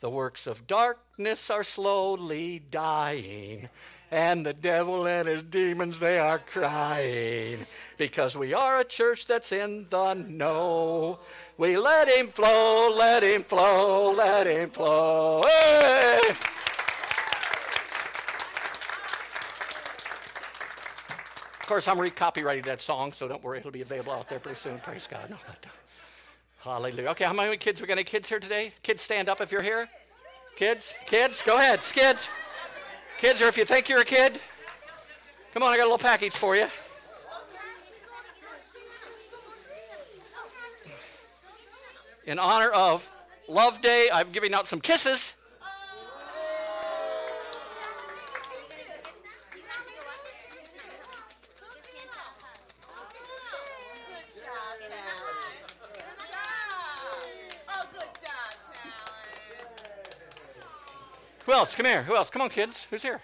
The 0.00 0.10
works 0.10 0.46
of 0.46 0.66
darkness 0.68 1.50
are 1.50 1.64
slowly 1.64 2.60
dying 2.70 3.68
and 4.10 4.44
the 4.44 4.52
devil 4.52 5.06
and 5.06 5.28
his 5.28 5.42
demons, 5.42 5.98
they 5.98 6.18
are 6.18 6.38
crying 6.38 7.66
because 7.96 8.36
we 8.36 8.54
are 8.54 8.80
a 8.80 8.84
church 8.84 9.26
that's 9.26 9.52
in 9.52 9.86
the 9.90 10.14
know. 10.14 11.18
We 11.56 11.76
let 11.76 12.08
him 12.08 12.28
flow, 12.28 12.94
let 12.94 13.22
him 13.22 13.42
flow, 13.42 14.12
let 14.12 14.46
him 14.46 14.70
flow. 14.70 15.44
Hey! 15.48 16.20
course, 21.68 21.86
I'm 21.86 21.98
recopyrighting 21.98 22.64
that 22.64 22.80
song, 22.80 23.12
so 23.12 23.28
don't 23.28 23.44
worry, 23.44 23.58
it'll 23.58 23.70
be 23.70 23.82
available 23.82 24.12
out 24.12 24.26
there 24.28 24.38
pretty 24.38 24.56
soon. 24.56 24.78
Praise 24.78 25.06
God. 25.06 25.28
No, 25.28 25.36
uh, 25.36 25.52
hallelujah. 26.60 27.10
Okay, 27.10 27.24
how 27.26 27.34
many 27.34 27.58
kids? 27.58 27.80
We 27.80 27.86
got 27.86 27.92
any 27.92 28.04
kids 28.04 28.26
here 28.26 28.40
today? 28.40 28.72
Kids, 28.82 29.02
stand 29.02 29.28
up 29.28 29.42
if 29.42 29.52
you're 29.52 29.62
here. 29.62 29.86
Kids, 30.56 30.94
kids, 31.06 31.42
go 31.42 31.56
ahead, 31.56 31.82
kids. 31.82 32.30
Kids, 33.18 33.42
or 33.42 33.48
if 33.48 33.56
you 33.56 33.64
think 33.64 33.88
you're 33.88 34.00
a 34.00 34.04
kid, 34.04 34.40
come 35.52 35.64
on, 35.64 35.72
I 35.72 35.76
got 35.76 35.82
a 35.82 35.90
little 35.90 35.98
package 35.98 36.34
for 36.34 36.54
you. 36.54 36.68
In 42.26 42.38
honor 42.38 42.70
of 42.70 43.10
Love 43.48 43.82
Day, 43.82 44.08
I'm 44.12 44.30
giving 44.30 44.54
out 44.54 44.68
some 44.68 44.80
kisses. 44.80 45.34
Else? 61.58 61.74
Come 61.74 61.86
here. 61.86 62.04
Who 62.04 62.14
else? 62.14 62.30
Come 62.30 62.42
on, 62.42 62.50
kids. 62.50 62.86
Who's 62.88 63.02
here? 63.02 63.20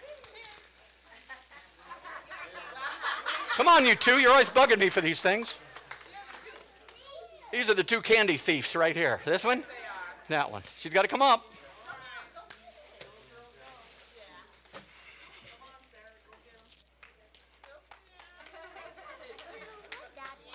Come 3.50 3.68
on, 3.68 3.86
you 3.86 3.94
two. 3.94 4.18
You're 4.18 4.32
always 4.32 4.50
bugging 4.50 4.80
me 4.80 4.88
for 4.88 5.00
these 5.00 5.20
things. 5.20 5.58
These 7.52 7.70
are 7.70 7.74
the 7.74 7.84
two 7.84 8.00
candy 8.00 8.36
thieves 8.36 8.74
right 8.74 8.96
here. 8.96 9.20
This 9.24 9.44
one? 9.44 9.62
That 10.28 10.50
one. 10.50 10.62
She's 10.76 10.92
got 10.92 11.02
to 11.02 11.08
come 11.08 11.22
up. 11.22 11.44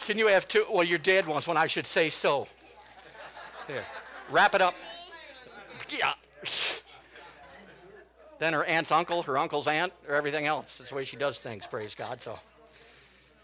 Can 0.05 0.17
you 0.17 0.27
have 0.27 0.47
two? 0.47 0.65
Well, 0.69 0.83
your 0.83 0.97
dad 0.97 1.25
wants 1.25 1.47
one. 1.47 1.55
I 1.55 1.67
should 1.67 1.87
say 1.87 2.09
so. 2.09 2.47
Here. 3.67 3.85
Wrap 4.29 4.55
it 4.55 4.61
up. 4.61 4.73
Yeah. 5.89 6.13
Then 8.39 8.53
her 8.53 8.63
aunt's 8.63 8.91
uncle, 8.91 9.23
her 9.23 9.37
uncle's 9.37 9.67
aunt, 9.67 9.93
or 10.07 10.15
everything 10.15 10.45
else. 10.45 10.77
That's 10.77 10.89
the 10.89 10.95
way 10.95 11.03
she 11.03 11.17
does 11.17 11.39
things, 11.39 11.67
praise 11.67 11.93
God. 11.93 12.21
So 12.21 12.39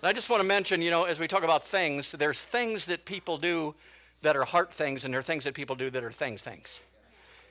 and 0.02 0.10
I 0.10 0.14
just 0.14 0.30
want 0.30 0.42
to 0.42 0.48
mention, 0.48 0.84
you 0.84 0.92
know, 0.92 1.06
as 1.06 1.20
we 1.20 1.28
talk 1.28 1.44
about 1.44 1.64
things, 1.64 2.12
there's 2.12 2.40
things 2.40 2.86
that 2.86 3.06
people 3.06 3.38
do 3.38 3.74
that 4.22 4.36
are 4.36 4.44
heart 4.44 4.72
things, 4.72 5.04
and 5.04 5.12
there 5.12 5.20
are 5.20 5.24
things 5.24 5.46
that 5.46 5.56
people 5.56 5.76
do 5.76 5.90
that 5.90 6.04
are 6.04 6.12
things 6.12 6.42
things. 6.42 6.80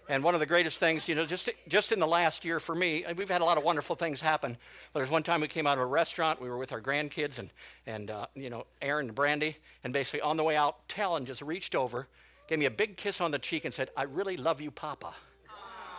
And 0.08 0.22
one 0.22 0.34
of 0.34 0.40
the 0.40 0.46
greatest 0.46 0.78
things, 0.78 1.08
you 1.08 1.14
know, 1.14 1.24
just 1.24 1.50
just 1.66 1.90
in 1.90 1.98
the 1.98 2.06
last 2.06 2.44
year 2.44 2.60
for 2.60 2.76
me, 2.76 3.02
and 3.04 3.18
we've 3.18 3.28
had 3.28 3.40
a 3.40 3.44
lot 3.44 3.58
of 3.58 3.64
wonderful 3.64 3.96
things 3.96 4.20
happen. 4.20 4.56
But 4.92 5.00
there's 5.00 5.10
one 5.10 5.24
time 5.24 5.40
we 5.40 5.48
came 5.48 5.66
out 5.66 5.78
of 5.78 5.82
a 5.82 5.86
restaurant, 5.86 6.40
we 6.40 6.48
were 6.48 6.56
with 6.58 6.70
our 6.70 6.80
grandkids 6.80 7.40
and 7.40 7.50
and 7.86 8.10
uh, 8.12 8.26
you 8.34 8.50
know 8.50 8.66
Aaron 8.82 9.06
and 9.06 9.14
Brandy, 9.16 9.56
and 9.82 9.92
basically 9.92 10.20
on 10.20 10.36
the 10.36 10.44
way 10.44 10.56
out, 10.56 10.86
Talon 10.88 11.26
just 11.26 11.42
reached 11.42 11.74
over, 11.74 12.06
gave 12.48 12.60
me 12.60 12.66
a 12.66 12.70
big 12.70 12.96
kiss 12.96 13.20
on 13.20 13.30
the 13.30 13.38
cheek, 13.40 13.64
and 13.64 13.74
said, 13.74 13.90
"I 13.96 14.02
really 14.04 14.36
love 14.36 14.60
you, 14.60 14.70
Papa." 14.70 15.12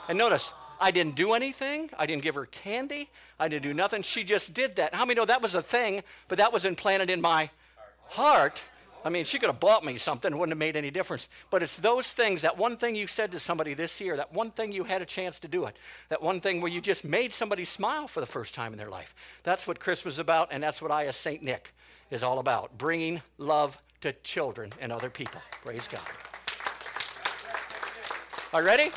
And 0.08 0.18
notice, 0.18 0.54
I 0.80 0.92
didn't 0.92 1.16
do 1.16 1.34
anything. 1.34 1.90
I 1.98 2.06
didn't 2.06 2.24
give 2.24 2.36
her 2.36 2.46
candy. 2.48 3.10
I 3.40 3.48
didn't 3.48 3.64
do 3.64 3.74
nothing. 3.74 4.02
She 4.02 4.24
just 4.24 4.54
did 4.54 4.76
that. 4.78 4.94
How 4.94 5.06
many 5.06 5.18
know 5.20 5.26
that 5.26 5.42
was 5.42 5.56
a 5.56 5.62
thing, 5.62 6.04
but 6.28 6.38
that 6.38 6.52
was 6.52 6.66
implanted 6.66 7.10
in 7.10 7.22
my 7.22 7.50
heart? 8.08 8.62
I 9.06 9.10
mean, 9.10 9.24
she 9.24 9.38
could 9.38 9.50
have 9.50 9.60
bought 9.60 9.86
me 9.86 10.00
something, 10.00 10.34
it 10.34 10.36
wouldn't 10.36 10.54
have 10.54 10.58
made 10.58 10.76
any 10.76 10.90
difference. 10.90 11.30
But 11.52 11.62
it's 11.62 11.78
those 11.78 12.12
things, 12.12 12.42
that 12.42 12.58
one 12.58 12.76
thing 12.76 12.96
you 12.96 13.06
said 13.06 13.32
to 13.34 13.40
somebody 13.40 13.76
this 13.76 14.02
year, 14.02 14.18
that 14.18 14.34
one 14.34 14.50
thing 14.50 14.72
you 14.72 14.84
had 14.84 15.04
a 15.04 15.06
chance 15.06 15.40
to 15.42 15.48
do 15.48 15.66
it, 15.66 15.78
that 16.10 16.24
one 16.24 16.42
thing 16.42 16.60
where 16.60 16.72
you 16.72 16.82
just 16.82 17.04
made 17.06 17.32
somebody 17.32 17.66
smile 17.66 18.08
for 18.08 18.20
the 18.20 18.26
first 18.26 18.56
time 18.56 18.72
in 18.72 18.80
their 18.80 18.90
life. 18.90 19.14
That's 19.44 19.68
what 19.68 19.80
Christmas 19.80 20.16
is 20.16 20.20
about, 20.20 20.52
and 20.52 20.64
that's 20.64 20.82
what 20.82 20.90
I, 20.90 21.06
as 21.06 21.16
St. 21.16 21.44
Nick, 21.44 21.72
is 22.10 22.24
all 22.24 22.40
about 22.40 22.76
bringing 22.80 23.22
love 23.38 23.80
to 24.02 24.12
children 24.24 24.74
and 24.82 24.92
other 24.92 25.12
people. 25.12 25.40
Praise 25.64 25.88
God. 25.88 26.02
Are 28.54 28.62
you 28.62 28.68
ready? 28.68 28.92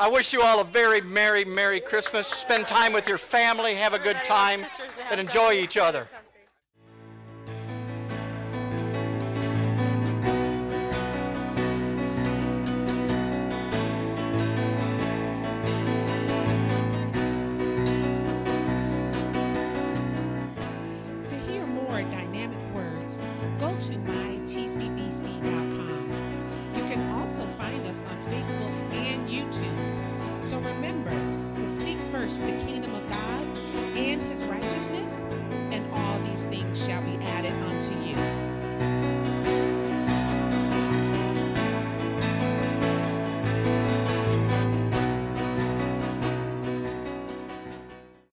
I 0.00 0.08
wish 0.08 0.32
you 0.32 0.42
all 0.42 0.60
a 0.60 0.64
very 0.64 1.00
Merry, 1.00 1.44
Merry 1.44 1.80
Christmas. 1.80 2.26
Spend 2.26 2.66
time 2.66 2.92
with 2.92 3.06
your 3.06 3.18
family, 3.18 3.76
have 3.76 3.94
a 3.94 3.98
good 3.98 4.18
time, 4.24 4.66
and 5.10 5.20
enjoy 5.20 5.52
each 5.52 5.76
other. 5.76 6.08